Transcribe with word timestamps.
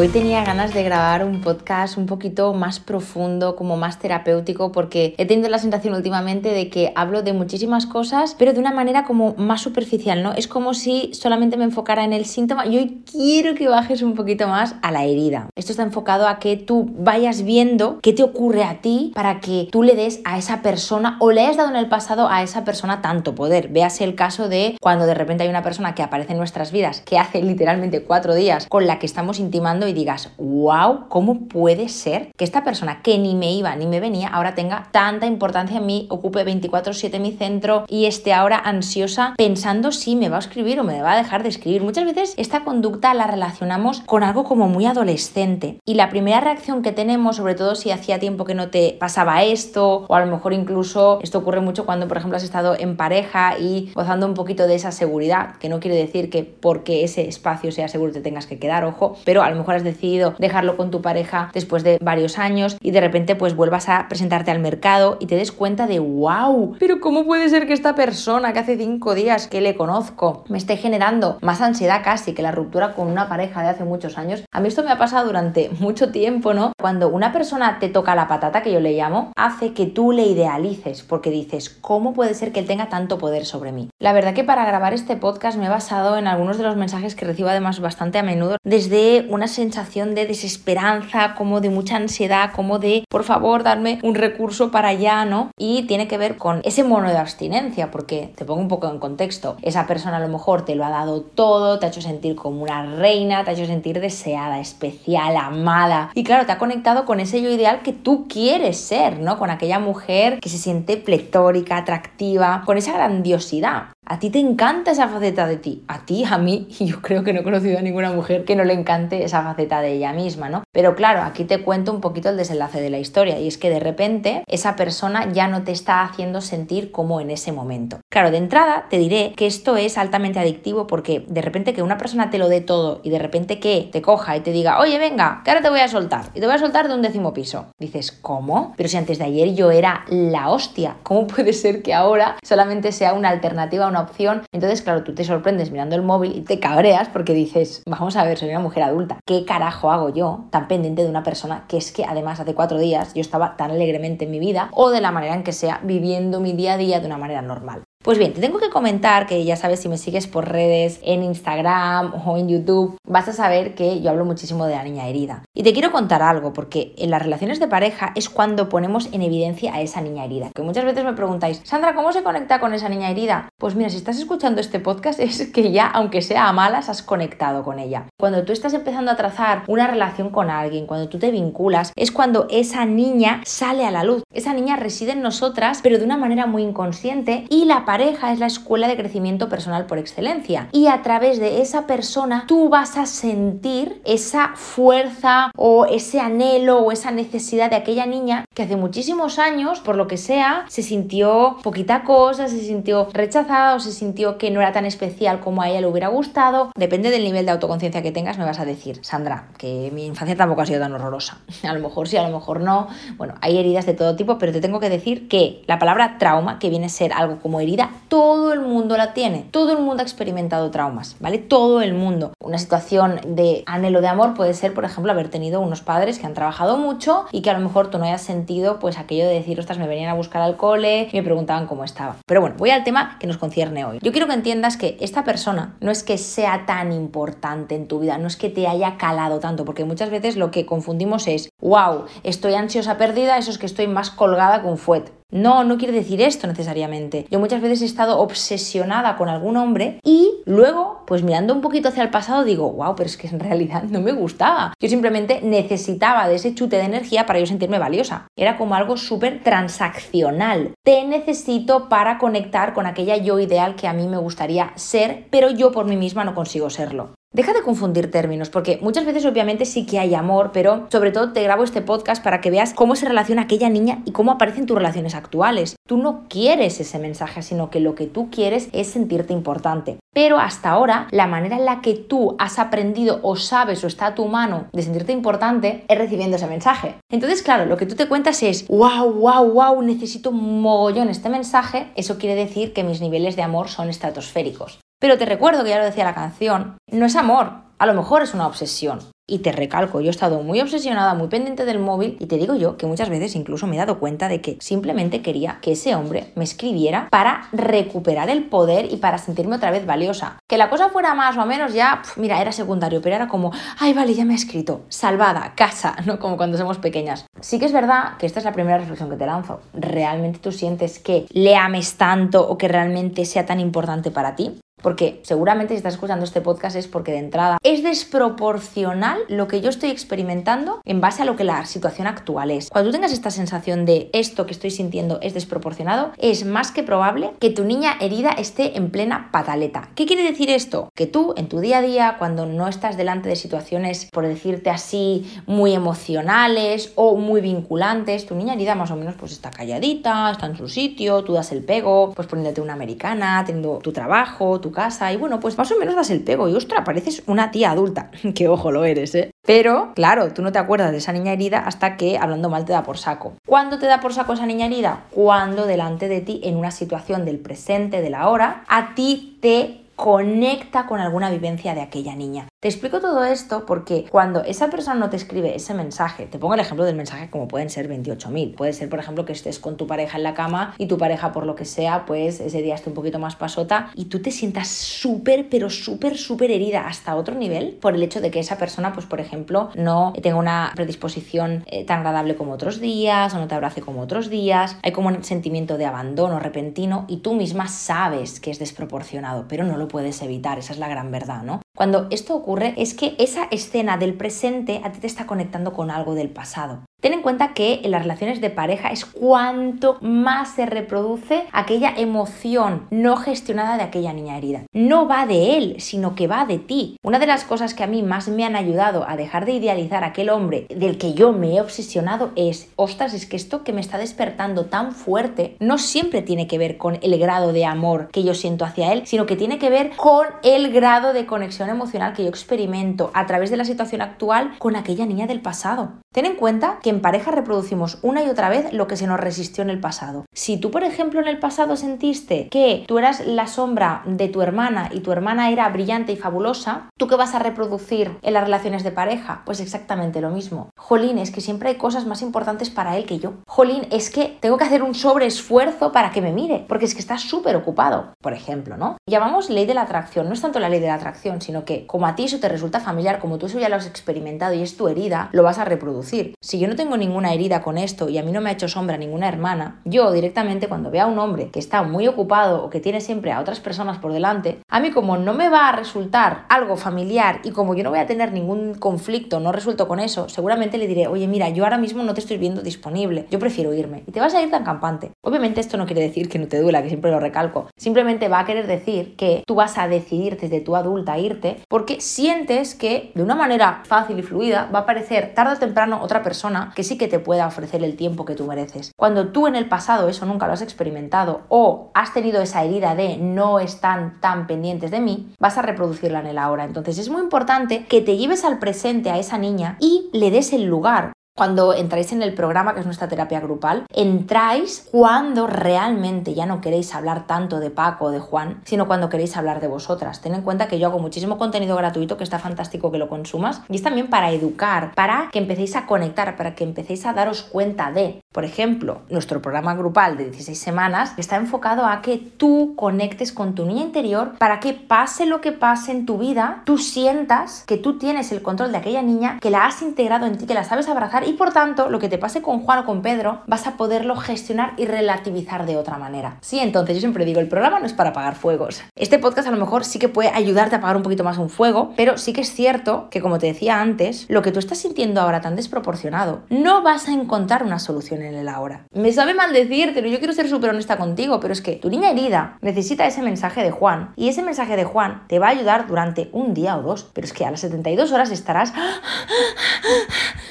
Hoy 0.00 0.08
tenía 0.08 0.42
ganas 0.42 0.72
de 0.72 0.82
grabar 0.82 1.26
un 1.26 1.42
podcast 1.42 1.98
un 1.98 2.06
poquito 2.06 2.54
más 2.54 2.80
profundo, 2.80 3.54
como 3.54 3.76
más 3.76 3.98
terapéutico, 3.98 4.72
porque 4.72 5.14
he 5.18 5.26
tenido 5.26 5.50
la 5.50 5.58
sensación 5.58 5.92
últimamente 5.92 6.48
de 6.54 6.70
que 6.70 6.90
hablo 6.96 7.20
de 7.22 7.34
muchísimas 7.34 7.84
cosas, 7.84 8.34
pero 8.38 8.54
de 8.54 8.60
una 8.60 8.72
manera 8.72 9.04
como 9.04 9.34
más 9.34 9.60
superficial, 9.60 10.22
¿no? 10.22 10.32
Es 10.32 10.48
como 10.48 10.72
si 10.72 11.10
solamente 11.12 11.58
me 11.58 11.64
enfocara 11.64 12.02
en 12.02 12.14
el 12.14 12.24
síntoma 12.24 12.64
y 12.64 12.78
hoy 12.78 13.02
quiero 13.12 13.54
que 13.54 13.68
bajes 13.68 14.00
un 14.00 14.14
poquito 14.14 14.48
más 14.48 14.74
a 14.80 14.90
la 14.90 15.04
herida. 15.04 15.50
Esto 15.54 15.72
está 15.72 15.82
enfocado 15.82 16.28
a 16.28 16.38
que 16.38 16.56
tú 16.56 16.90
vayas 16.98 17.42
viendo 17.42 17.98
qué 18.00 18.14
te 18.14 18.22
ocurre 18.22 18.64
a 18.64 18.80
ti 18.80 19.12
para 19.14 19.40
que 19.40 19.68
tú 19.70 19.82
le 19.82 19.96
des 19.96 20.22
a 20.24 20.38
esa 20.38 20.62
persona 20.62 21.18
o 21.20 21.30
le 21.30 21.42
hayas 21.42 21.58
dado 21.58 21.68
en 21.68 21.76
el 21.76 21.90
pasado 21.90 22.26
a 22.30 22.42
esa 22.42 22.64
persona 22.64 23.02
tanto 23.02 23.34
poder. 23.34 23.68
Véase 23.68 24.04
el 24.04 24.14
caso 24.14 24.48
de 24.48 24.78
cuando 24.80 25.04
de 25.04 25.12
repente 25.12 25.42
hay 25.42 25.50
una 25.50 25.62
persona 25.62 25.94
que 25.94 26.02
aparece 26.02 26.32
en 26.32 26.38
nuestras 26.38 26.72
vidas, 26.72 27.02
que 27.02 27.18
hace 27.18 27.42
literalmente 27.42 28.02
cuatro 28.02 28.34
días, 28.34 28.66
con 28.66 28.86
la 28.86 28.98
que 28.98 29.04
estamos 29.04 29.38
intimando 29.38 29.89
y 29.90 29.92
digas, 29.92 30.30
wow, 30.38 31.08
¿cómo 31.08 31.48
puede 31.48 31.88
ser 31.88 32.32
que 32.36 32.44
esta 32.44 32.64
persona 32.64 33.02
que 33.02 33.18
ni 33.18 33.34
me 33.34 33.52
iba 33.52 33.74
ni 33.76 33.86
me 33.86 34.00
venía 34.00 34.28
ahora 34.28 34.54
tenga 34.54 34.88
tanta 34.92 35.26
importancia 35.26 35.78
en 35.78 35.86
mí, 35.86 36.06
ocupe 36.10 36.44
24/7 36.44 37.18
mi 37.20 37.32
centro 37.32 37.84
y 37.88 38.06
esté 38.06 38.32
ahora 38.32 38.58
ansiosa 38.58 39.34
pensando 39.36 39.92
si 39.92 40.16
me 40.16 40.28
va 40.28 40.36
a 40.36 40.40
escribir 40.40 40.80
o 40.80 40.84
me 40.84 41.02
va 41.02 41.12
a 41.12 41.16
dejar 41.16 41.42
de 41.42 41.48
escribir? 41.48 41.82
Muchas 41.82 42.04
veces 42.04 42.34
esta 42.36 42.64
conducta 42.64 43.14
la 43.14 43.26
relacionamos 43.26 44.00
con 44.00 44.22
algo 44.22 44.44
como 44.44 44.68
muy 44.68 44.86
adolescente 44.86 45.78
y 45.84 45.94
la 45.94 46.08
primera 46.08 46.40
reacción 46.40 46.82
que 46.82 46.92
tenemos, 46.92 47.36
sobre 47.36 47.54
todo 47.54 47.74
si 47.74 47.90
hacía 47.90 48.18
tiempo 48.18 48.44
que 48.44 48.54
no 48.54 48.68
te 48.70 48.96
pasaba 48.98 49.42
esto 49.42 50.06
o 50.08 50.14
a 50.14 50.20
lo 50.20 50.30
mejor 50.30 50.52
incluso 50.52 51.18
esto 51.22 51.38
ocurre 51.38 51.60
mucho 51.60 51.84
cuando 51.84 52.08
por 52.08 52.16
ejemplo 52.16 52.36
has 52.36 52.44
estado 52.44 52.76
en 52.78 52.96
pareja 52.96 53.58
y 53.58 53.90
gozando 53.94 54.26
un 54.26 54.34
poquito 54.34 54.66
de 54.66 54.74
esa 54.74 54.92
seguridad, 54.92 55.56
que 55.56 55.68
no 55.68 55.80
quiere 55.80 55.96
decir 55.96 56.30
que 56.30 56.44
porque 56.44 57.04
ese 57.04 57.28
espacio 57.28 57.72
sea 57.72 57.88
seguro 57.88 58.12
te 58.12 58.20
tengas 58.20 58.46
que 58.46 58.58
quedar, 58.58 58.84
ojo, 58.84 59.16
pero 59.24 59.42
a 59.42 59.50
lo 59.50 59.56
mejor 59.56 59.69
has 59.76 59.84
decidido 59.84 60.34
dejarlo 60.38 60.76
con 60.76 60.90
tu 60.90 61.02
pareja 61.02 61.50
después 61.52 61.84
de 61.84 61.98
varios 62.00 62.38
años 62.38 62.76
y 62.80 62.90
de 62.90 63.00
repente 63.00 63.36
pues 63.36 63.54
vuelvas 63.54 63.88
a 63.88 64.08
presentarte 64.08 64.50
al 64.50 64.58
mercado 64.58 65.16
y 65.20 65.26
te 65.26 65.36
des 65.36 65.52
cuenta 65.52 65.86
de 65.86 65.98
wow, 65.98 66.76
pero 66.78 67.00
¿cómo 67.00 67.24
puede 67.24 67.48
ser 67.48 67.66
que 67.66 67.72
esta 67.72 67.94
persona 67.94 68.52
que 68.52 68.58
hace 68.58 68.76
cinco 68.76 69.14
días 69.14 69.48
que 69.48 69.60
le 69.60 69.74
conozco 69.74 70.44
me 70.48 70.58
esté 70.58 70.76
generando 70.76 71.38
más 71.40 71.60
ansiedad 71.60 72.02
casi 72.04 72.32
que 72.32 72.42
la 72.42 72.52
ruptura 72.52 72.94
con 72.94 73.08
una 73.08 73.28
pareja 73.28 73.62
de 73.62 73.68
hace 73.68 73.84
muchos 73.84 74.18
años? 74.18 74.42
A 74.52 74.60
mí 74.60 74.68
esto 74.68 74.82
me 74.82 74.90
ha 74.90 74.98
pasado 74.98 75.26
durante 75.26 75.70
mucho 75.80 76.10
tiempo, 76.10 76.54
¿no? 76.54 76.72
Cuando 76.80 77.08
una 77.08 77.32
persona 77.32 77.78
te 77.78 77.88
toca 77.88 78.14
la 78.14 78.28
patata, 78.28 78.62
que 78.62 78.72
yo 78.72 78.80
le 78.80 78.92
llamo, 78.92 79.32
hace 79.36 79.72
que 79.72 79.86
tú 79.86 80.12
le 80.12 80.24
idealices 80.24 81.02
porque 81.02 81.30
dices, 81.30 81.70
¿cómo 81.70 82.12
puede 82.12 82.34
ser 82.34 82.52
que 82.52 82.60
él 82.60 82.66
tenga 82.66 82.88
tanto 82.88 83.18
poder 83.18 83.44
sobre 83.44 83.72
mí? 83.72 83.88
La 83.98 84.12
verdad 84.12 84.34
que 84.34 84.44
para 84.44 84.64
grabar 84.64 84.94
este 84.94 85.16
podcast 85.16 85.58
me 85.58 85.66
he 85.66 85.68
basado 85.68 86.16
en 86.16 86.26
algunos 86.26 86.58
de 86.58 86.64
los 86.64 86.76
mensajes 86.76 87.14
que 87.14 87.24
recibo 87.24 87.48
además 87.48 87.80
bastante 87.80 88.18
a 88.18 88.22
menudo 88.22 88.56
desde 88.64 89.26
una 89.28 89.48
sensación 89.60 90.14
de 90.14 90.26
desesperanza, 90.26 91.34
como 91.34 91.60
de 91.60 91.68
mucha 91.68 91.96
ansiedad, 91.96 92.52
como 92.56 92.78
de 92.78 93.04
por 93.10 93.24
favor 93.24 93.62
darme 93.62 93.98
un 94.02 94.14
recurso 94.14 94.70
para 94.70 94.88
allá, 94.88 95.26
¿no? 95.26 95.50
Y 95.58 95.82
tiene 95.82 96.08
que 96.08 96.16
ver 96.16 96.38
con 96.38 96.62
ese 96.64 96.82
mono 96.82 97.10
de 97.10 97.18
abstinencia, 97.18 97.90
porque 97.90 98.32
te 98.36 98.46
pongo 98.46 98.62
un 98.62 98.68
poco 98.68 98.88
en 98.88 98.98
contexto, 98.98 99.56
esa 99.60 99.86
persona 99.86 100.16
a 100.16 100.20
lo 100.20 100.28
mejor 100.28 100.64
te 100.64 100.74
lo 100.74 100.84
ha 100.84 100.90
dado 100.90 101.20
todo, 101.20 101.78
te 101.78 101.84
ha 101.84 101.90
hecho 101.90 102.00
sentir 102.00 102.36
como 102.36 102.62
una 102.62 102.96
reina, 102.96 103.44
te 103.44 103.50
ha 103.50 103.52
hecho 103.52 103.66
sentir 103.66 104.00
deseada, 104.00 104.60
especial, 104.60 105.36
amada, 105.36 106.10
y 106.14 106.24
claro, 106.24 106.46
te 106.46 106.52
ha 106.52 106.58
conectado 106.58 107.04
con 107.04 107.20
ese 107.20 107.42
yo 107.42 107.50
ideal 107.50 107.82
que 107.82 107.92
tú 107.92 108.26
quieres 108.28 108.78
ser, 108.78 109.18
¿no? 109.18 109.38
Con 109.38 109.50
aquella 109.50 109.78
mujer 109.78 110.40
que 110.40 110.48
se 110.48 110.56
siente 110.56 110.96
pletórica, 110.96 111.76
atractiva, 111.76 112.62
con 112.64 112.78
esa 112.78 112.92
grandiosidad. 112.92 113.88
A 114.06 114.18
ti 114.18 114.30
te 114.30 114.40
encanta 114.40 114.90
esa 114.90 115.08
faceta 115.08 115.46
de 115.46 115.58
ti, 115.58 115.84
a 115.86 116.04
ti, 116.04 116.24
a 116.24 116.38
mí, 116.38 116.66
y 116.80 116.86
yo 116.90 117.02
creo 117.02 117.22
que 117.22 117.32
no 117.32 117.40
he 117.40 117.44
conocido 117.44 117.78
a 117.78 117.82
ninguna 117.82 118.10
mujer 118.12 118.44
que 118.44 118.56
no 118.56 118.64
le 118.64 118.72
encante 118.72 119.24
esa 119.24 119.42
faceta 119.42 119.82
de 119.82 119.92
ella 119.92 120.12
misma, 120.12 120.48
¿no? 120.48 120.64
Pero 120.72 120.94
claro, 120.96 121.22
aquí 121.22 121.44
te 121.44 121.62
cuento 121.62 121.92
un 121.92 122.00
poquito 122.00 122.30
el 122.30 122.36
desenlace 122.36 122.80
de 122.80 122.90
la 122.90 122.98
historia, 122.98 123.38
y 123.38 123.46
es 123.46 123.58
que 123.58 123.70
de 123.70 123.78
repente 123.78 124.42
esa 124.46 124.74
persona 124.74 125.30
ya 125.32 125.48
no 125.48 125.62
te 125.62 125.72
está 125.72 126.02
haciendo 126.02 126.40
sentir 126.40 126.90
como 126.90 127.20
en 127.20 127.30
ese 127.30 127.52
momento. 127.52 127.98
Claro, 128.10 128.30
de 128.30 128.38
entrada 128.38 128.86
te 128.88 128.98
diré 128.98 129.34
que 129.36 129.46
esto 129.46 129.76
es 129.76 129.98
altamente 129.98 130.40
adictivo 130.40 130.86
porque 130.86 131.24
de 131.28 131.42
repente 131.42 131.74
que 131.74 131.82
una 131.82 131.98
persona 131.98 132.30
te 132.30 132.38
lo 132.38 132.48
dé 132.48 132.62
todo 132.62 133.00
y 133.04 133.10
de 133.10 133.18
repente 133.18 133.60
que 133.60 133.90
te 133.92 134.02
coja 134.02 134.36
y 134.36 134.40
te 134.40 134.50
diga, 134.50 134.80
oye, 134.80 134.98
venga, 134.98 135.42
que 135.44 135.50
ahora 135.50 135.62
te 135.62 135.70
voy 135.70 135.80
a 135.80 135.88
soltar, 135.88 136.30
y 136.34 136.40
te 136.40 136.46
voy 136.46 136.54
a 136.54 136.58
soltar 136.58 136.88
de 136.88 136.94
un 136.94 137.02
décimo 137.02 137.34
piso. 137.34 137.66
Dices, 137.78 138.12
¿cómo? 138.12 138.72
Pero 138.76 138.88
si 138.88 138.96
antes 138.96 139.18
de 139.18 139.24
ayer 139.24 139.54
yo 139.54 139.70
era 139.70 140.04
la 140.08 140.48
hostia, 140.48 140.96
¿cómo 141.02 141.26
puede 141.26 141.52
ser 141.52 141.82
que 141.82 141.94
ahora 141.94 142.36
solamente 142.42 142.92
sea 142.92 143.12
una 143.12 143.28
alternativa 143.28 143.89
una 143.90 144.00
opción. 144.00 144.42
Entonces, 144.52 144.82
claro, 144.82 145.04
tú 145.04 145.14
te 145.14 145.24
sorprendes 145.24 145.70
mirando 145.70 145.96
el 145.96 146.02
móvil 146.02 146.36
y 146.36 146.40
te 146.40 146.58
cabreas 146.58 147.08
porque 147.08 147.34
dices, 147.34 147.82
vamos 147.86 148.16
a 148.16 148.24
ver, 148.24 148.38
soy 148.38 148.48
una 148.48 148.60
mujer 148.60 148.82
adulta. 148.82 149.18
¿Qué 149.26 149.44
carajo 149.44 149.90
hago 149.90 150.08
yo 150.08 150.46
tan 150.50 150.68
pendiente 150.68 151.02
de 151.02 151.10
una 151.10 151.22
persona 151.22 151.64
que 151.68 151.76
es 151.76 151.92
que 151.92 152.04
además 152.04 152.40
hace 152.40 152.54
cuatro 152.54 152.78
días 152.78 153.12
yo 153.14 153.20
estaba 153.20 153.56
tan 153.56 153.70
alegremente 153.70 154.24
en 154.24 154.30
mi 154.30 154.38
vida 154.38 154.70
o 154.72 154.90
de 154.90 155.00
la 155.00 155.12
manera 155.12 155.34
en 155.34 155.42
que 155.42 155.52
sea 155.52 155.80
viviendo 155.82 156.40
mi 156.40 156.52
día 156.52 156.74
a 156.74 156.76
día 156.76 157.00
de 157.00 157.06
una 157.06 157.18
manera 157.18 157.42
normal? 157.42 157.82
Pues 158.02 158.16
bien, 158.16 158.32
te 158.32 158.40
tengo 158.40 158.58
que 158.58 158.70
comentar 158.70 159.26
que 159.26 159.44
ya 159.44 159.56
sabes, 159.56 159.80
si 159.80 159.90
me 159.90 159.98
sigues 159.98 160.26
por 160.26 160.48
redes, 160.48 161.00
en 161.02 161.22
Instagram 161.22 162.14
o 162.26 162.38
en 162.38 162.48
YouTube, 162.48 162.96
vas 163.06 163.28
a 163.28 163.34
saber 163.34 163.74
que 163.74 164.00
yo 164.00 164.08
hablo 164.08 164.24
muchísimo 164.24 164.64
de 164.64 164.74
la 164.74 164.84
niña 164.84 165.06
herida. 165.06 165.42
Y 165.54 165.64
te 165.64 165.74
quiero 165.74 165.92
contar 165.92 166.22
algo, 166.22 166.54
porque 166.54 166.94
en 166.96 167.10
las 167.10 167.20
relaciones 167.20 167.60
de 167.60 167.68
pareja 167.68 168.12
es 168.14 168.30
cuando 168.30 168.70
ponemos 168.70 169.10
en 169.12 169.20
evidencia 169.20 169.74
a 169.74 169.82
esa 169.82 170.00
niña 170.00 170.24
herida. 170.24 170.48
Que 170.54 170.62
muchas 170.62 170.86
veces 170.86 171.04
me 171.04 171.12
preguntáis, 171.12 171.60
Sandra, 171.64 171.94
¿cómo 171.94 172.10
se 172.14 172.22
conecta 172.22 172.58
con 172.58 172.72
esa 172.72 172.88
niña 172.88 173.10
herida? 173.10 173.50
Pues 173.58 173.74
mira, 173.74 173.90
si 173.90 173.98
estás 173.98 174.18
escuchando 174.18 174.62
este 174.62 174.80
podcast 174.80 175.20
es 175.20 175.48
que 175.52 175.70
ya, 175.70 175.86
aunque 175.86 176.22
sea 176.22 176.48
a 176.48 176.54
malas, 176.54 176.88
has 176.88 177.02
conectado 177.02 177.64
con 177.64 177.78
ella. 177.78 178.06
Cuando 178.18 178.44
tú 178.44 178.54
estás 178.54 178.72
empezando 178.72 179.10
a 179.10 179.16
trazar 179.16 179.64
una 179.66 179.86
relación 179.86 180.30
con 180.30 180.48
alguien, 180.48 180.86
cuando 180.86 181.10
tú 181.10 181.18
te 181.18 181.30
vinculas, 181.30 181.92
es 181.96 182.10
cuando 182.12 182.46
esa 182.48 182.86
niña 182.86 183.42
sale 183.44 183.84
a 183.84 183.90
la 183.90 184.04
luz. 184.04 184.22
Esa 184.32 184.54
niña 184.54 184.76
reside 184.76 185.12
en 185.12 185.20
nosotras, 185.20 185.80
pero 185.82 185.98
de 185.98 186.04
una 186.06 186.16
manera 186.16 186.46
muy 186.46 186.62
inconsciente 186.62 187.44
y 187.50 187.66
la 187.66 187.84
pareja 187.90 188.32
es 188.32 188.38
la 188.38 188.46
escuela 188.46 188.86
de 188.86 188.96
crecimiento 188.96 189.48
personal 189.48 189.86
por 189.86 189.98
excelencia. 189.98 190.68
Y 190.70 190.86
a 190.86 191.02
través 191.02 191.40
de 191.40 191.60
esa 191.60 191.88
persona 191.88 192.44
tú 192.46 192.68
vas 192.68 192.96
a 192.96 193.04
sentir 193.04 194.00
esa 194.04 194.52
fuerza 194.54 195.50
o 195.56 195.86
ese 195.86 196.20
anhelo 196.20 196.78
o 196.78 196.92
esa 196.92 197.10
necesidad 197.10 197.68
de 197.68 197.74
aquella 197.74 198.06
niña 198.06 198.44
que 198.54 198.62
hace 198.62 198.76
muchísimos 198.76 199.40
años, 199.40 199.80
por 199.80 199.96
lo 199.96 200.06
que 200.06 200.18
sea, 200.18 200.66
se 200.68 200.84
sintió 200.84 201.56
poquita 201.64 202.04
cosa, 202.04 202.46
se 202.46 202.60
sintió 202.60 203.08
rechazada 203.12 203.74
o 203.74 203.80
se 203.80 203.90
sintió 203.90 204.38
que 204.38 204.52
no 204.52 204.60
era 204.60 204.70
tan 204.70 204.86
especial 204.86 205.40
como 205.40 205.60
a 205.60 205.68
ella 205.68 205.80
le 205.80 205.88
hubiera 205.88 206.06
gustado. 206.06 206.70
Depende 206.76 207.10
del 207.10 207.24
nivel 207.24 207.44
de 207.44 207.50
autoconciencia 207.50 208.02
que 208.02 208.12
tengas, 208.12 208.38
me 208.38 208.44
vas 208.44 208.60
a 208.60 208.64
decir, 208.64 209.00
Sandra, 209.02 209.48
que 209.58 209.90
mi 209.92 210.06
infancia 210.06 210.36
tampoco 210.36 210.60
ha 210.60 210.66
sido 210.66 210.78
tan 210.78 210.92
horrorosa. 210.92 211.38
A 211.64 211.72
lo 211.72 211.80
mejor 211.80 212.06
sí, 212.06 212.16
a 212.16 212.22
lo 212.22 212.38
mejor 212.38 212.60
no. 212.60 212.86
Bueno, 213.16 213.34
hay 213.40 213.58
heridas 213.58 213.84
de 213.84 213.94
todo 213.94 214.14
tipo, 214.14 214.38
pero 214.38 214.52
te 214.52 214.60
tengo 214.60 214.78
que 214.78 214.88
decir 214.88 215.26
que 215.26 215.64
la 215.66 215.80
palabra 215.80 216.18
trauma, 216.18 216.60
que 216.60 216.70
viene 216.70 216.86
a 216.86 216.88
ser 216.88 217.12
algo 217.12 217.40
como 217.40 217.60
herida, 217.60 217.79
todo 218.08 218.52
el 218.52 218.60
mundo 218.60 218.96
la 218.96 219.14
tiene. 219.14 219.46
Todo 219.50 219.72
el 219.72 219.78
mundo 219.78 220.02
ha 220.02 220.04
experimentado 220.04 220.70
traumas, 220.70 221.16
¿vale? 221.20 221.38
Todo 221.38 221.80
el 221.80 221.94
mundo. 221.94 222.32
Una 222.42 222.58
situación 222.58 223.20
de 223.24 223.62
anhelo 223.66 224.00
de 224.00 224.08
amor 224.08 224.34
puede 224.34 224.54
ser, 224.54 224.74
por 224.74 224.84
ejemplo, 224.84 225.12
haber 225.12 225.28
tenido 225.28 225.60
unos 225.60 225.80
padres 225.80 226.18
que 226.18 226.26
han 226.26 226.34
trabajado 226.34 226.76
mucho 226.76 227.26
y 227.30 227.42
que 227.42 227.50
a 227.50 227.52
lo 227.52 227.60
mejor 227.60 227.90
tú 227.90 227.98
no 227.98 228.04
hayas 228.04 228.22
sentido 228.22 228.78
pues 228.78 228.98
aquello 228.98 229.26
de 229.26 229.34
decir, 229.34 229.58
ostras, 229.60 229.78
me 229.78 229.86
venían 229.86 230.10
a 230.10 230.14
buscar 230.14 230.42
al 230.42 230.56
cole 230.56 231.08
y 231.12 231.16
me 231.16 231.22
preguntaban 231.22 231.66
cómo 231.66 231.84
estaba. 231.84 232.16
Pero 232.26 232.40
bueno, 232.40 232.56
voy 232.58 232.70
al 232.70 232.84
tema 232.84 233.16
que 233.20 233.26
nos 233.26 233.38
concierne 233.38 233.84
hoy. 233.84 233.98
Yo 234.02 234.12
quiero 234.12 234.26
que 234.26 234.34
entiendas 234.34 234.76
que 234.76 234.96
esta 235.00 235.24
persona 235.24 235.76
no 235.80 235.90
es 235.90 236.02
que 236.02 236.18
sea 236.18 236.66
tan 236.66 236.92
importante 236.92 237.74
en 237.74 237.86
tu 237.86 238.00
vida, 238.00 238.18
no 238.18 238.26
es 238.26 238.36
que 238.36 238.50
te 238.50 238.66
haya 238.66 238.96
calado 238.96 239.38
tanto, 239.38 239.64
porque 239.64 239.84
muchas 239.84 240.10
veces 240.10 240.36
lo 240.36 240.50
que 240.50 240.66
confundimos 240.66 241.28
es, 241.28 241.50
wow, 241.60 242.06
estoy 242.24 242.54
ansiosa 242.54 242.98
perdida, 242.98 243.38
eso 243.38 243.50
es 243.50 243.58
que 243.58 243.66
estoy 243.66 243.86
más 243.86 244.10
colgada 244.10 244.62
un 244.64 244.78
fuet. 244.78 245.19
No, 245.30 245.64
no 245.64 245.78
quiere 245.78 245.94
decir 245.94 246.20
esto 246.20 246.46
necesariamente. 246.46 247.26
Yo 247.30 247.38
muchas 247.38 247.60
veces 247.60 247.82
he 247.82 247.84
estado 247.84 248.18
obsesionada 248.18 249.16
con 249.16 249.28
algún 249.28 249.56
hombre 249.56 250.00
y 250.02 250.30
luego 250.44 251.04
pues 251.06 251.22
mirando 251.22 251.54
un 251.54 251.60
poquito 251.60 251.88
hacia 251.88 252.02
el 252.02 252.10
pasado 252.10 252.44
digo, 252.44 252.70
wow, 252.72 252.94
pero 252.96 253.06
es 253.06 253.16
que 253.16 253.28
en 253.28 253.40
realidad 253.40 253.84
no 253.84 254.00
me 254.00 254.12
gustaba. 254.12 254.74
Yo 254.80 254.88
simplemente 254.88 255.40
necesitaba 255.42 256.28
de 256.28 256.36
ese 256.36 256.54
chute 256.54 256.76
de 256.76 256.84
energía 256.84 257.26
para 257.26 257.38
yo 257.38 257.46
sentirme 257.46 257.78
valiosa. 257.78 258.26
Era 258.36 258.56
como 258.56 258.74
algo 258.74 258.96
súper 258.96 259.42
transaccional. 259.42 260.72
Te 260.84 261.04
necesito 261.04 261.88
para 261.88 262.18
conectar 262.18 262.74
con 262.74 262.86
aquella 262.86 263.16
yo 263.16 263.38
ideal 263.38 263.76
que 263.76 263.88
a 263.88 263.92
mí 263.92 264.06
me 264.06 264.18
gustaría 264.18 264.72
ser, 264.76 265.26
pero 265.30 265.50
yo 265.50 265.72
por 265.72 265.86
mí 265.86 265.96
misma 265.96 266.24
no 266.24 266.34
consigo 266.34 266.70
serlo. 266.70 267.14
Deja 267.32 267.52
de 267.52 267.62
confundir 267.62 268.10
términos, 268.10 268.50
porque 268.50 268.80
muchas 268.82 269.04
veces 269.04 269.24
obviamente 269.24 269.64
sí 269.64 269.86
que 269.86 270.00
hay 270.00 270.16
amor, 270.16 270.50
pero 270.52 270.88
sobre 270.90 271.12
todo 271.12 271.32
te 271.32 271.44
grabo 271.44 271.62
este 271.62 271.80
podcast 271.80 272.24
para 272.24 272.40
que 272.40 272.50
veas 272.50 272.74
cómo 272.74 272.96
se 272.96 273.06
relaciona 273.06 273.42
aquella 273.42 273.68
niña 273.68 274.02
y 274.04 274.10
cómo 274.10 274.32
aparecen 274.32 274.66
tus 274.66 274.76
relaciones 274.76 275.14
actuales. 275.14 275.76
Tú 275.86 275.96
no 275.96 276.24
quieres 276.28 276.80
ese 276.80 276.98
mensaje, 276.98 277.42
sino 277.42 277.70
que 277.70 277.78
lo 277.78 277.94
que 277.94 278.08
tú 278.08 278.30
quieres 278.30 278.68
es 278.72 278.88
sentirte 278.88 279.32
importante. 279.32 279.98
Pero 280.12 280.40
hasta 280.40 280.70
ahora, 280.70 281.06
la 281.12 281.28
manera 281.28 281.56
en 281.56 281.66
la 281.66 281.82
que 281.82 281.94
tú 281.94 282.34
has 282.40 282.58
aprendido 282.58 283.20
o 283.22 283.36
sabes 283.36 283.84
o 283.84 283.86
está 283.86 284.06
a 284.06 284.14
tu 284.16 284.26
mano 284.26 284.66
de 284.72 284.82
sentirte 284.82 285.12
importante 285.12 285.84
es 285.86 285.98
recibiendo 285.98 286.36
ese 286.36 286.48
mensaje. 286.48 286.96
Entonces, 287.12 287.44
claro, 287.44 287.64
lo 287.66 287.76
que 287.76 287.86
tú 287.86 287.94
te 287.94 288.08
cuentas 288.08 288.42
es, 288.42 288.66
wow, 288.66 289.08
wow, 289.08 289.48
wow, 289.52 289.82
necesito 289.82 290.30
un 290.30 290.62
mogollón 290.62 291.08
este 291.08 291.28
mensaje. 291.28 291.92
Eso 291.94 292.18
quiere 292.18 292.34
decir 292.34 292.72
que 292.72 292.82
mis 292.82 293.00
niveles 293.00 293.36
de 293.36 293.42
amor 293.42 293.68
son 293.68 293.88
estratosféricos. 293.88 294.80
Pero 295.00 295.16
te 295.16 295.24
recuerdo 295.24 295.64
que 295.64 295.70
ya 295.70 295.78
lo 295.78 295.84
decía 295.84 296.04
la 296.04 296.14
canción, 296.14 296.76
no 296.92 297.06
es 297.06 297.16
amor, 297.16 297.52
a 297.78 297.86
lo 297.86 297.94
mejor 297.94 298.22
es 298.22 298.34
una 298.34 298.46
obsesión. 298.46 299.00
Y 299.26 299.38
te 299.38 299.52
recalco, 299.52 300.00
yo 300.00 300.08
he 300.08 300.10
estado 300.10 300.42
muy 300.42 300.60
obsesionada, 300.60 301.14
muy 301.14 301.28
pendiente 301.28 301.64
del 301.64 301.78
móvil 301.78 302.16
y 302.18 302.26
te 302.26 302.36
digo 302.36 302.56
yo 302.56 302.76
que 302.76 302.86
muchas 302.86 303.08
veces 303.08 303.36
incluso 303.36 303.66
me 303.66 303.76
he 303.76 303.78
dado 303.78 303.98
cuenta 303.98 304.28
de 304.28 304.42
que 304.42 304.58
simplemente 304.60 305.22
quería 305.22 305.58
que 305.62 305.72
ese 305.72 305.94
hombre 305.94 306.32
me 306.34 306.44
escribiera 306.44 307.08
para 307.10 307.48
recuperar 307.52 308.28
el 308.28 308.42
poder 308.42 308.92
y 308.92 308.96
para 308.96 309.18
sentirme 309.18 309.56
otra 309.56 309.70
vez 309.70 309.86
valiosa. 309.86 310.36
Que 310.46 310.58
la 310.58 310.68
cosa 310.68 310.90
fuera 310.90 311.14
más 311.14 311.38
o 311.38 311.46
menos 311.46 311.72
ya, 311.72 312.02
mira, 312.16 312.42
era 312.42 312.52
secundario, 312.52 313.00
pero 313.00 313.16
era 313.16 313.28
como, 313.28 313.52
ay, 313.78 313.94
vale, 313.94 314.14
ya 314.14 314.26
me 314.26 314.34
ha 314.34 314.36
escrito, 314.36 314.82
salvada, 314.88 315.54
casa, 315.56 315.96
¿no? 316.04 316.18
Como 316.18 316.36
cuando 316.36 316.58
somos 316.58 316.78
pequeñas. 316.78 317.24
Sí 317.40 317.58
que 317.58 317.66
es 317.66 317.72
verdad 317.72 318.18
que 318.18 318.26
esta 318.26 318.40
es 318.40 318.44
la 318.44 318.52
primera 318.52 318.76
reflexión 318.76 319.08
que 319.08 319.16
te 319.16 319.26
lanzo. 319.26 319.60
¿Realmente 319.72 320.40
tú 320.40 320.52
sientes 320.52 320.98
que 320.98 321.24
le 321.30 321.56
ames 321.56 321.94
tanto 321.94 322.46
o 322.46 322.58
que 322.58 322.68
realmente 322.68 323.24
sea 323.24 323.46
tan 323.46 323.60
importante 323.60 324.10
para 324.10 324.34
ti? 324.34 324.58
Porque 324.82 325.20
seguramente 325.22 325.74
si 325.74 325.78
estás 325.78 325.94
escuchando 325.94 326.24
este 326.24 326.40
podcast 326.40 326.76
es 326.76 326.88
porque 326.88 327.12
de 327.12 327.18
entrada 327.18 327.58
es 327.62 327.82
desproporcional 327.82 329.18
lo 329.28 329.48
que 329.48 329.60
yo 329.60 329.70
estoy 329.70 329.90
experimentando 329.90 330.80
en 330.84 331.00
base 331.00 331.22
a 331.22 331.24
lo 331.24 331.36
que 331.36 331.44
la 331.44 331.64
situación 331.66 332.06
actual 332.06 332.50
es. 332.50 332.70
Cuando 332.70 332.90
tú 332.90 332.96
tengas 332.96 333.12
esta 333.12 333.30
sensación 333.30 333.84
de 333.86 334.10
esto 334.12 334.46
que 334.46 334.52
estoy 334.52 334.70
sintiendo 334.70 335.18
es 335.22 335.34
desproporcionado, 335.34 336.12
es 336.18 336.44
más 336.44 336.72
que 336.72 336.82
probable 336.82 337.32
que 337.38 337.50
tu 337.50 337.64
niña 337.64 337.96
herida 338.00 338.30
esté 338.30 338.76
en 338.76 338.90
plena 338.90 339.30
pataleta. 339.32 339.90
¿Qué 339.94 340.06
quiere 340.06 340.22
decir 340.22 340.50
esto? 340.50 340.90
Que 340.94 341.06
tú 341.06 341.34
en 341.36 341.48
tu 341.48 341.60
día 341.60 341.78
a 341.78 341.82
día, 341.82 342.16
cuando 342.18 342.46
no 342.46 342.68
estás 342.68 342.96
delante 342.96 343.28
de 343.28 343.36
situaciones, 343.36 344.08
por 344.12 344.26
decirte 344.26 344.70
así, 344.70 345.30
muy 345.46 345.74
emocionales 345.74 346.92
o 346.94 347.16
muy 347.16 347.40
vinculantes, 347.40 348.26
tu 348.26 348.34
niña 348.34 348.54
herida 348.54 348.74
más 348.74 348.90
o 348.90 348.96
menos 348.96 349.14
pues 349.18 349.32
está 349.32 349.50
calladita, 349.50 350.30
está 350.30 350.46
en 350.46 350.56
su 350.56 350.68
sitio, 350.68 351.22
tú 351.24 351.34
das 351.34 351.52
el 351.52 351.64
pego, 351.64 352.12
pues 352.14 352.28
poniéndote 352.28 352.60
una 352.60 352.74
americana, 352.74 353.42
teniendo 353.44 353.78
tu 353.78 353.92
trabajo, 353.92 354.60
tu 354.60 354.69
casa 354.72 355.12
y 355.12 355.16
bueno, 355.16 355.40
pues 355.40 355.56
más 355.58 355.70
o 355.72 355.78
menos 355.78 355.94
das 355.94 356.10
el 356.10 356.22
pego 356.22 356.48
y 356.48 356.54
ostra, 356.54 356.84
pareces 356.84 357.22
una 357.26 357.50
tía 357.50 357.70
adulta, 357.70 358.10
que 358.34 358.48
ojo 358.48 358.70
lo 358.70 358.84
eres, 358.84 359.14
¿eh? 359.14 359.30
Pero, 359.44 359.92
claro, 359.94 360.32
tú 360.32 360.42
no 360.42 360.52
te 360.52 360.58
acuerdas 360.58 360.92
de 360.92 360.98
esa 360.98 361.12
niña 361.12 361.32
herida 361.32 361.60
hasta 361.60 361.96
que 361.96 362.18
hablando 362.18 362.50
mal 362.50 362.64
te 362.64 362.72
da 362.72 362.82
por 362.82 362.98
saco. 362.98 363.32
¿Cuándo 363.46 363.78
te 363.78 363.86
da 363.86 364.00
por 364.00 364.12
saco 364.12 364.34
esa 364.34 364.46
niña 364.46 364.66
herida? 364.66 365.04
Cuando 365.10 365.66
delante 365.66 366.08
de 366.08 366.20
ti, 366.20 366.40
en 366.44 366.56
una 366.56 366.70
situación 366.70 367.24
del 367.24 367.38
presente, 367.38 368.00
de 368.00 368.10
la 368.10 368.28
hora, 368.28 368.64
a 368.68 368.94
ti 368.94 369.38
te 369.40 369.79
conecta 370.00 370.86
con 370.86 370.98
alguna 370.98 371.28
vivencia 371.30 371.74
de 371.74 371.82
aquella 371.82 372.16
niña. 372.16 372.48
Te 372.58 372.68
explico 372.68 373.00
todo 373.00 373.22
esto 373.24 373.66
porque 373.66 374.06
cuando 374.10 374.42
esa 374.44 374.70
persona 374.70 374.98
no 374.98 375.10
te 375.10 375.16
escribe 375.16 375.54
ese 375.54 375.74
mensaje, 375.74 376.26
te 376.26 376.38
pongo 376.38 376.54
el 376.54 376.60
ejemplo 376.60 376.86
del 376.86 376.94
mensaje 376.94 377.28
como 377.28 377.48
pueden 377.48 377.68
ser 377.68 377.86
28.000. 377.86 378.54
Puede 378.54 378.72
ser, 378.72 378.88
por 378.88 378.98
ejemplo, 378.98 379.26
que 379.26 379.32
estés 379.32 379.58
con 379.58 379.76
tu 379.76 379.86
pareja 379.86 380.16
en 380.16 380.22
la 380.22 380.32
cama 380.32 380.74
y 380.78 380.86
tu 380.86 380.96
pareja, 380.96 381.32
por 381.32 381.44
lo 381.44 381.54
que 381.54 381.66
sea, 381.66 382.06
pues 382.06 382.40
ese 382.40 382.62
día 382.62 382.76
esté 382.76 382.88
un 382.88 382.94
poquito 382.94 383.18
más 383.18 383.36
pasota 383.36 383.90
y 383.94 384.06
tú 384.06 384.22
te 384.22 384.30
sientas 384.30 384.68
súper, 384.68 385.50
pero 385.50 385.68
súper, 385.68 386.16
súper 386.16 386.50
herida 386.50 386.86
hasta 386.86 387.14
otro 387.14 387.34
nivel 387.34 387.78
por 387.80 387.94
el 387.94 388.02
hecho 388.02 388.22
de 388.22 388.30
que 388.30 388.40
esa 388.40 388.56
persona, 388.56 388.94
pues 388.94 389.04
por 389.04 389.20
ejemplo, 389.20 389.68
no 389.74 390.14
tenga 390.22 390.36
una 390.36 390.72
predisposición 390.74 391.64
eh, 391.66 391.84
tan 391.84 391.98
agradable 391.98 392.36
como 392.36 392.52
otros 392.52 392.80
días 392.80 393.34
o 393.34 393.38
no 393.38 393.48
te 393.48 393.54
abrace 393.54 393.82
como 393.82 394.00
otros 394.00 394.30
días. 394.30 394.78
Hay 394.82 394.92
como 394.92 395.08
un 395.08 395.24
sentimiento 395.24 395.76
de 395.76 395.84
abandono 395.84 396.40
repentino 396.40 397.04
y 397.06 397.18
tú 397.18 397.34
misma 397.34 397.68
sabes 397.68 398.40
que 398.40 398.50
es 398.50 398.58
desproporcionado, 398.58 399.44
pero 399.46 399.64
no 399.64 399.76
lo 399.76 399.89
puedes 399.90 400.22
evitar. 400.22 400.58
Esa 400.58 400.72
es 400.72 400.78
la 400.78 400.88
gran 400.88 401.10
verdad, 401.10 401.42
¿no? 401.42 401.60
Cuando 401.76 402.08
esto 402.10 402.34
ocurre 402.34 402.74
es 402.76 402.94
que 402.94 403.14
esa 403.18 403.44
escena 403.50 403.96
del 403.96 404.14
presente 404.14 404.80
a 404.84 404.92
ti 404.92 405.00
te 405.00 405.06
está 405.06 405.26
conectando 405.26 405.72
con 405.72 405.90
algo 405.90 406.14
del 406.14 406.28
pasado. 406.28 406.84
Ten 407.00 407.14
en 407.14 407.22
cuenta 407.22 407.54
que 407.54 407.80
en 407.82 407.92
las 407.92 408.02
relaciones 408.02 408.42
de 408.42 408.50
pareja 408.50 408.88
es 408.88 409.06
cuanto 409.06 409.96
más 410.02 410.50
se 410.50 410.66
reproduce 410.66 411.44
aquella 411.50 411.94
emoción 411.96 412.86
no 412.90 413.16
gestionada 413.16 413.78
de 413.78 413.84
aquella 413.84 414.12
niña 414.12 414.36
herida. 414.36 414.64
No 414.74 415.08
va 415.08 415.24
de 415.24 415.56
él, 415.56 415.76
sino 415.78 416.14
que 416.14 416.26
va 416.26 416.44
de 416.44 416.58
ti. 416.58 416.96
Una 417.02 417.18
de 417.18 417.26
las 417.26 417.44
cosas 417.44 417.72
que 417.72 417.84
a 417.84 417.86
mí 417.86 418.02
más 418.02 418.28
me 418.28 418.44
han 418.44 418.54
ayudado 418.54 419.08
a 419.08 419.16
dejar 419.16 419.46
de 419.46 419.52
idealizar 419.52 420.04
a 420.04 420.08
aquel 420.08 420.28
hombre 420.28 420.66
del 420.68 420.98
que 420.98 421.14
yo 421.14 421.32
me 421.32 421.56
he 421.56 421.60
obsesionado 421.62 422.32
es, 422.36 422.70
ostras, 422.76 423.14
es 423.14 423.24
que 423.24 423.36
esto 423.36 423.64
que 423.64 423.72
me 423.72 423.80
está 423.80 423.96
despertando 423.96 424.66
tan 424.66 424.92
fuerte 424.92 425.56
no 425.58 425.78
siempre 425.78 426.20
tiene 426.20 426.46
que 426.46 426.58
ver 426.58 426.76
con 426.76 426.98
el 427.00 427.18
grado 427.18 427.54
de 427.54 427.64
amor 427.64 428.08
que 428.12 428.24
yo 428.24 428.34
siento 428.34 428.66
hacia 428.66 428.92
él, 428.92 429.06
sino 429.06 429.24
que 429.24 429.36
tiene 429.36 429.58
que 429.58 429.70
ver 429.70 429.92
con 429.96 430.26
el 430.42 430.70
grado 430.70 431.14
de 431.14 431.24
conexión 431.24 431.59
emocional 431.68 432.14
que 432.14 432.22
yo 432.22 432.28
experimento 432.28 433.10
a 433.14 433.26
través 433.26 433.50
de 433.50 433.56
la 433.56 433.64
situación 433.64 434.00
actual 434.00 434.56
con 434.58 434.76
aquella 434.76 435.06
niña 435.06 435.26
del 435.26 435.40
pasado. 435.40 435.92
Ten 436.12 436.26
en 436.26 436.36
cuenta 436.36 436.78
que 436.82 436.90
en 436.90 437.02
pareja 437.02 437.30
reproducimos 437.30 437.98
una 438.02 438.24
y 438.24 438.28
otra 438.28 438.48
vez 438.48 438.72
lo 438.72 438.86
que 438.86 438.96
se 438.96 439.06
nos 439.06 439.20
resistió 439.20 439.62
en 439.62 439.70
el 439.70 439.78
pasado. 439.78 440.24
Si 440.32 440.56
tú, 440.56 440.70
por 440.70 440.82
ejemplo, 440.82 441.20
en 441.20 441.28
el 441.28 441.38
pasado 441.38 441.76
sentiste 441.76 442.48
que 442.48 442.84
tú 442.88 442.98
eras 442.98 443.26
la 443.26 443.46
sombra 443.46 444.02
de 444.06 444.28
tu 444.28 444.42
hermana 444.42 444.88
y 444.92 445.00
tu 445.00 445.12
hermana 445.12 445.50
era 445.50 445.68
brillante 445.68 446.12
y 446.12 446.16
fabulosa, 446.16 446.88
¿tú 446.96 447.06
qué 447.06 447.16
vas 447.16 447.34
a 447.34 447.38
reproducir 447.38 448.18
en 448.22 448.34
las 448.34 448.44
relaciones 448.44 448.82
de 448.82 448.90
pareja? 448.90 449.42
Pues 449.44 449.60
exactamente 449.60 450.20
lo 450.20 450.30
mismo. 450.30 450.70
Jolín, 450.76 451.18
es 451.18 451.30
que 451.30 451.40
siempre 451.40 451.68
hay 451.68 451.76
cosas 451.76 452.06
más 452.06 452.22
importantes 452.22 452.70
para 452.70 452.96
él 452.96 453.06
que 453.06 453.18
yo. 453.18 453.34
Jolín, 453.46 453.86
es 453.90 454.10
que 454.10 454.36
tengo 454.40 454.56
que 454.56 454.64
hacer 454.64 454.82
un 454.82 454.94
sobreesfuerzo 454.94 455.92
para 455.92 456.10
que 456.10 456.20
me 456.20 456.32
mire, 456.32 456.64
porque 456.68 456.84
es 456.84 456.94
que 456.94 457.00
está 457.00 457.18
súper 457.18 457.56
ocupado, 457.56 458.14
por 458.20 458.32
ejemplo, 458.32 458.76
¿no? 458.76 458.96
Llamamos 459.08 459.50
ley 459.50 459.66
de 459.66 459.74
la 459.74 459.82
atracción, 459.82 460.26
no 460.26 460.34
es 460.34 460.40
tanto 460.40 460.60
la 460.60 460.68
ley 460.68 460.80
de 460.80 460.88
la 460.88 460.94
atracción, 460.94 461.40
sino 461.50 461.64
que 461.64 461.84
como 461.84 462.06
a 462.06 462.14
ti 462.14 462.26
eso 462.26 462.38
te 462.38 462.48
resulta 462.48 462.78
familiar, 462.78 463.18
como 463.18 463.36
tú 463.36 463.46
eso 463.46 463.58
ya 463.58 463.68
lo 463.68 463.74
has 463.74 463.88
experimentado 463.88 464.54
y 464.54 464.62
es 464.62 464.76
tu 464.76 464.86
herida, 464.86 465.30
lo 465.32 465.42
vas 465.42 465.58
a 465.58 465.64
reproducir. 465.64 466.34
Si 466.40 466.60
yo 466.60 466.68
no 466.68 466.76
tengo 466.76 466.96
ninguna 466.96 467.34
herida 467.34 467.60
con 467.60 467.76
esto 467.76 468.08
y 468.08 468.18
a 468.18 468.22
mí 468.22 468.30
no 468.30 468.40
me 468.40 468.50
ha 468.50 468.52
hecho 468.52 468.68
sombra 468.68 468.96
ninguna 468.96 469.26
hermana, 469.26 469.80
yo 469.84 470.12
directamente 470.12 470.68
cuando 470.68 470.92
vea 470.92 471.04
a 471.04 471.06
un 471.08 471.18
hombre 471.18 471.50
que 471.50 471.58
está 471.58 471.82
muy 471.82 472.06
ocupado 472.06 472.62
o 472.62 472.70
que 472.70 472.78
tiene 472.78 473.00
siempre 473.00 473.32
a 473.32 473.40
otras 473.40 473.58
personas 473.58 473.98
por 473.98 474.12
delante, 474.12 474.58
a 474.70 474.78
mí 474.78 474.92
como 474.92 475.16
no 475.16 475.34
me 475.34 475.48
va 475.48 475.68
a 475.68 475.72
resultar 475.72 476.44
algo 476.48 476.76
familiar 476.76 477.40
y 477.42 477.50
como 477.50 477.74
yo 477.74 477.82
no 477.82 477.90
voy 477.90 477.98
a 477.98 478.06
tener 478.06 478.30
ningún 478.30 478.74
conflicto, 478.74 479.40
no 479.40 479.50
resuelto 479.50 479.88
con 479.88 479.98
eso, 479.98 480.28
seguramente 480.28 480.78
le 480.78 480.86
diré, 480.86 481.08
oye, 481.08 481.26
mira, 481.26 481.48
yo 481.48 481.64
ahora 481.64 481.78
mismo 481.78 482.04
no 482.04 482.14
te 482.14 482.20
estoy 482.20 482.38
viendo 482.38 482.62
disponible, 482.62 483.26
yo 483.28 483.40
prefiero 483.40 483.74
irme. 483.74 484.04
Y 484.06 484.12
te 484.12 484.20
vas 484.20 484.34
a 484.36 484.42
ir 484.42 484.52
tan 484.52 484.62
campante. 484.62 485.10
Obviamente 485.24 485.60
esto 485.60 485.76
no 485.76 485.86
quiere 485.86 486.02
decir 486.02 486.28
que 486.28 486.38
no 486.38 486.46
te 486.46 486.60
duela, 486.60 486.80
que 486.80 486.90
siempre 486.90 487.10
lo 487.10 487.18
recalco. 487.18 487.66
Simplemente 487.76 488.28
va 488.28 488.38
a 488.38 488.46
querer 488.46 488.68
decir 488.68 489.16
que 489.16 489.42
tú 489.44 489.56
vas 489.56 489.76
a 489.78 489.88
decidir 489.88 490.38
desde 490.38 490.60
tu 490.60 490.76
adulta 490.76 491.18
irte 491.18 491.39
porque 491.68 492.00
sientes 492.00 492.74
que 492.74 493.12
de 493.14 493.22
una 493.22 493.34
manera 493.34 493.82
fácil 493.84 494.18
y 494.18 494.22
fluida 494.22 494.68
va 494.72 494.80
a 494.80 494.82
aparecer 494.82 495.34
tarde 495.34 495.54
o 495.54 495.58
temprano 495.58 496.00
otra 496.02 496.22
persona 496.22 496.72
que 496.74 496.84
sí 496.84 496.98
que 496.98 497.08
te 497.08 497.18
pueda 497.18 497.46
ofrecer 497.46 497.82
el 497.82 497.96
tiempo 497.96 498.24
que 498.24 498.34
tú 498.34 498.46
mereces. 498.46 498.92
Cuando 498.96 499.28
tú 499.28 499.46
en 499.46 499.56
el 499.56 499.68
pasado 499.68 500.08
eso 500.08 500.26
nunca 500.26 500.46
lo 500.46 500.52
has 500.52 500.62
experimentado 500.62 501.42
o 501.48 501.90
has 501.94 502.12
tenido 502.12 502.40
esa 502.42 502.64
herida 502.64 502.94
de 502.94 503.16
no 503.16 503.58
están 503.58 504.20
tan 504.20 504.46
pendientes 504.46 504.90
de 504.90 505.00
mí, 505.00 505.32
vas 505.38 505.58
a 505.58 505.62
reproducirla 505.62 506.20
en 506.20 506.26
el 506.26 506.38
ahora. 506.38 506.64
Entonces 506.64 506.98
es 506.98 507.08
muy 507.08 507.22
importante 507.22 507.86
que 507.86 508.00
te 508.00 508.16
lleves 508.16 508.44
al 508.44 508.58
presente 508.58 509.10
a 509.10 509.18
esa 509.18 509.38
niña 509.38 509.76
y 509.80 510.10
le 510.12 510.30
des 510.30 510.52
el 510.52 510.64
lugar 510.64 511.12
cuando 511.34 511.72
entráis 511.72 512.12
en 512.12 512.22
el 512.22 512.34
programa, 512.34 512.74
que 512.74 512.80
es 512.80 512.86
nuestra 512.86 513.08
terapia 513.08 513.40
grupal, 513.40 513.86
entráis 513.94 514.86
cuando 514.90 515.46
realmente 515.46 516.34
ya 516.34 516.44
no 516.44 516.60
queréis 516.60 516.94
hablar 516.94 517.26
tanto 517.26 517.60
de 517.60 517.70
Paco 517.70 518.06
o 518.06 518.10
de 518.10 518.20
Juan, 518.20 518.60
sino 518.64 518.86
cuando 518.86 519.08
queréis 519.08 519.36
hablar 519.36 519.60
de 519.60 519.68
vosotras. 519.68 520.20
Ten 520.20 520.34
en 520.34 520.42
cuenta 520.42 520.68
que 520.68 520.78
yo 520.78 520.88
hago 520.88 520.98
muchísimo 520.98 521.38
contenido 521.38 521.76
gratuito, 521.76 522.16
que 522.16 522.24
está 522.24 522.38
fantástico 522.38 522.90
que 522.92 522.98
lo 522.98 523.08
consumas, 523.08 523.62
y 523.68 523.76
es 523.76 523.82
también 523.82 524.10
para 524.10 524.30
educar, 524.32 524.92
para 524.94 525.30
que 525.30 525.38
empecéis 525.38 525.76
a 525.76 525.86
conectar, 525.86 526.36
para 526.36 526.54
que 526.54 526.64
empecéis 526.64 527.06
a 527.06 527.12
daros 527.12 527.42
cuenta 527.42 527.90
de, 527.90 528.22
por 528.32 528.44
ejemplo, 528.44 529.02
nuestro 529.08 529.40
programa 529.40 529.74
grupal 529.74 530.16
de 530.16 530.24
16 530.24 530.58
semanas 530.58 531.14
está 531.16 531.36
enfocado 531.36 531.86
a 531.86 532.02
que 532.02 532.18
tú 532.18 532.74
conectes 532.76 533.32
con 533.32 533.54
tu 533.54 533.64
niña 533.64 533.82
interior 533.82 534.36
para 534.38 534.60
que 534.60 534.74
pase 534.74 535.26
lo 535.26 535.40
que 535.40 535.52
pase 535.52 535.92
en 535.92 536.06
tu 536.06 536.18
vida, 536.18 536.62
tú 536.64 536.76
sientas 536.76 537.64
que 537.66 537.76
tú 537.76 537.98
tienes 537.98 538.32
el 538.32 538.42
control 538.42 538.72
de 538.72 538.78
aquella 538.78 539.02
niña, 539.02 539.38
que 539.40 539.50
la 539.50 539.66
has 539.66 539.80
integrado 539.82 540.26
en 540.26 540.36
ti, 540.36 540.46
que 540.46 540.54
la 540.54 540.64
sabes 540.64 540.88
abrazar 540.88 541.19
y 541.26 541.32
por 541.34 541.52
tanto 541.52 541.88
lo 541.88 541.98
que 541.98 542.08
te 542.08 542.18
pase 542.18 542.42
con 542.42 542.60
Juan 542.60 542.80
o 542.80 542.84
con 542.84 543.02
Pedro 543.02 543.42
vas 543.46 543.66
a 543.66 543.76
poderlo 543.76 544.16
gestionar 544.16 544.74
y 544.76 544.86
relativizar 544.86 545.66
de 545.66 545.76
otra 545.76 545.98
manera. 545.98 546.38
Sí, 546.40 546.58
entonces 546.58 546.96
yo 546.96 547.00
siempre 547.00 547.24
digo, 547.24 547.40
el 547.40 547.48
programa 547.48 547.80
no 547.80 547.86
es 547.86 547.92
para 547.92 548.10
apagar 548.10 548.34
fuegos. 548.34 548.82
Este 548.96 549.18
podcast 549.18 549.48
a 549.48 549.50
lo 549.50 549.56
mejor 549.56 549.84
sí 549.84 549.98
que 549.98 550.08
puede 550.08 550.30
ayudarte 550.30 550.76
a 550.76 550.78
apagar 550.78 550.96
un 550.96 551.02
poquito 551.02 551.24
más 551.24 551.38
un 551.38 551.50
fuego, 551.50 551.92
pero 551.96 552.18
sí 552.18 552.32
que 552.32 552.40
es 552.42 552.52
cierto 552.52 553.08
que 553.10 553.20
como 553.20 553.38
te 553.38 553.46
decía 553.46 553.80
antes, 553.80 554.26
lo 554.28 554.42
que 554.42 554.52
tú 554.52 554.58
estás 554.58 554.78
sintiendo 554.78 555.20
ahora 555.20 555.40
tan 555.40 555.56
desproporcionado, 555.56 556.42
no 556.48 556.82
vas 556.82 557.08
a 557.08 557.12
encontrar 557.12 557.62
una 557.62 557.78
solución 557.78 558.22
en 558.22 558.34
el 558.34 558.48
ahora. 558.48 558.86
Me 558.92 559.12
sabe 559.12 559.34
mal 559.34 559.52
decírtelo, 559.52 560.08
yo 560.08 560.18
quiero 560.18 560.32
ser 560.32 560.48
súper 560.48 560.70
honesta 560.70 560.96
contigo, 560.96 561.40
pero 561.40 561.52
es 561.52 561.60
que 561.60 561.76
tu 561.76 561.90
niña 561.90 562.10
herida 562.10 562.58
necesita 562.60 563.06
ese 563.06 563.22
mensaje 563.22 563.62
de 563.62 563.70
Juan 563.70 564.12
y 564.16 564.28
ese 564.28 564.42
mensaje 564.42 564.76
de 564.76 564.84
Juan 564.84 565.24
te 565.28 565.38
va 565.38 565.48
a 565.48 565.50
ayudar 565.50 565.86
durante 565.86 566.28
un 566.32 566.54
día 566.54 566.76
o 566.76 566.82
dos, 566.82 567.08
pero 567.12 567.26
es 567.26 567.32
que 567.32 567.44
a 567.44 567.50
las 567.50 567.60
72 567.60 568.12
horas 568.12 568.30
estarás 568.30 568.72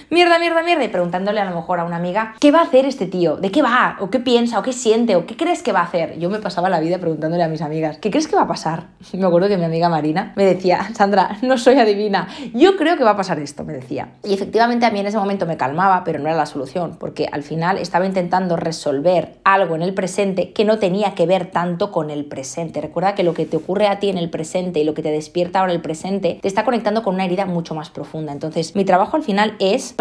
mierda, 0.09 0.39
mierda, 0.39 0.58
mierda 0.63 0.83
y 0.83 0.89
preguntándole 0.89 1.39
a 1.39 1.45
lo 1.45 1.55
mejor 1.55 1.79
a 1.79 1.85
una 1.85 1.97
amiga, 1.97 2.35
¿qué 2.39 2.51
va 2.51 2.59
a 2.59 2.63
hacer 2.63 2.85
este 2.85 3.05
tío? 3.05 3.37
¿De 3.37 3.51
qué 3.51 3.61
va? 3.61 3.97
¿O 3.99 4.09
qué 4.09 4.19
piensa? 4.19 4.59
¿O 4.59 4.63
qué 4.63 4.73
siente? 4.73 5.15
¿O 5.15 5.25
qué 5.25 5.35
crees 5.35 5.63
que 5.63 5.71
va 5.71 5.81
a 5.81 5.83
hacer? 5.83 6.19
Yo 6.19 6.29
me 6.29 6.39
pasaba 6.39 6.69
la 6.69 6.79
vida 6.79 6.97
preguntándole 6.99 7.43
a 7.43 7.47
mis 7.47 7.61
amigas, 7.61 7.97
¿qué 7.97 8.11
crees 8.11 8.27
que 8.27 8.35
va 8.35 8.43
a 8.43 8.47
pasar? 8.47 8.87
Me 9.13 9.25
acuerdo 9.25 9.47
que 9.47 9.57
mi 9.57 9.65
amiga 9.65 9.89
Marina 9.89 10.33
me 10.35 10.45
decía, 10.45 10.89
Sandra, 10.93 11.37
no 11.41 11.57
soy 11.57 11.79
adivina, 11.79 12.27
yo 12.53 12.77
creo 12.77 12.97
que 12.97 13.03
va 13.03 13.11
a 13.11 13.17
pasar 13.17 13.39
esto, 13.39 13.63
me 13.63 13.73
decía. 13.73 14.09
Y 14.23 14.33
efectivamente 14.33 14.85
a 14.85 14.91
mí 14.91 14.99
en 14.99 15.07
ese 15.07 15.17
momento 15.17 15.45
me 15.45 15.57
calmaba, 15.57 16.03
pero 16.03 16.19
no 16.19 16.27
era 16.27 16.37
la 16.37 16.45
solución, 16.45 16.97
porque 16.99 17.27
al 17.31 17.43
final 17.43 17.77
estaba 17.77 18.05
intentando 18.05 18.55
resolver 18.55 19.37
algo 19.43 19.75
en 19.75 19.81
el 19.81 19.93
presente 19.93 20.51
que 20.53 20.65
no 20.65 20.79
tenía 20.79 21.15
que 21.15 21.25
ver 21.25 21.51
tanto 21.51 21.91
con 21.91 22.09
el 22.09 22.25
presente. 22.25 22.81
Recuerda 22.81 23.15
que 23.15 23.23
lo 23.23 23.33
que 23.33 23.45
te 23.45 23.57
ocurre 23.57 23.87
a 23.87 23.99
ti 23.99 24.09
en 24.09 24.17
el 24.17 24.29
presente 24.29 24.79
y 24.79 24.83
lo 24.83 24.93
que 24.93 25.01
te 25.01 25.11
despierta 25.11 25.59
ahora 25.59 25.73
el 25.73 25.81
presente 25.81 26.39
te 26.41 26.47
está 26.47 26.63
conectando 26.65 27.03
con 27.03 27.15
una 27.15 27.25
herida 27.25 27.45
mucho 27.45 27.75
más 27.75 27.89
profunda. 27.89 28.31
Entonces, 28.31 28.75
mi 28.75 28.85
trabajo 28.85 29.17
al 29.17 29.23
final 29.23 29.55
es 29.59 29.93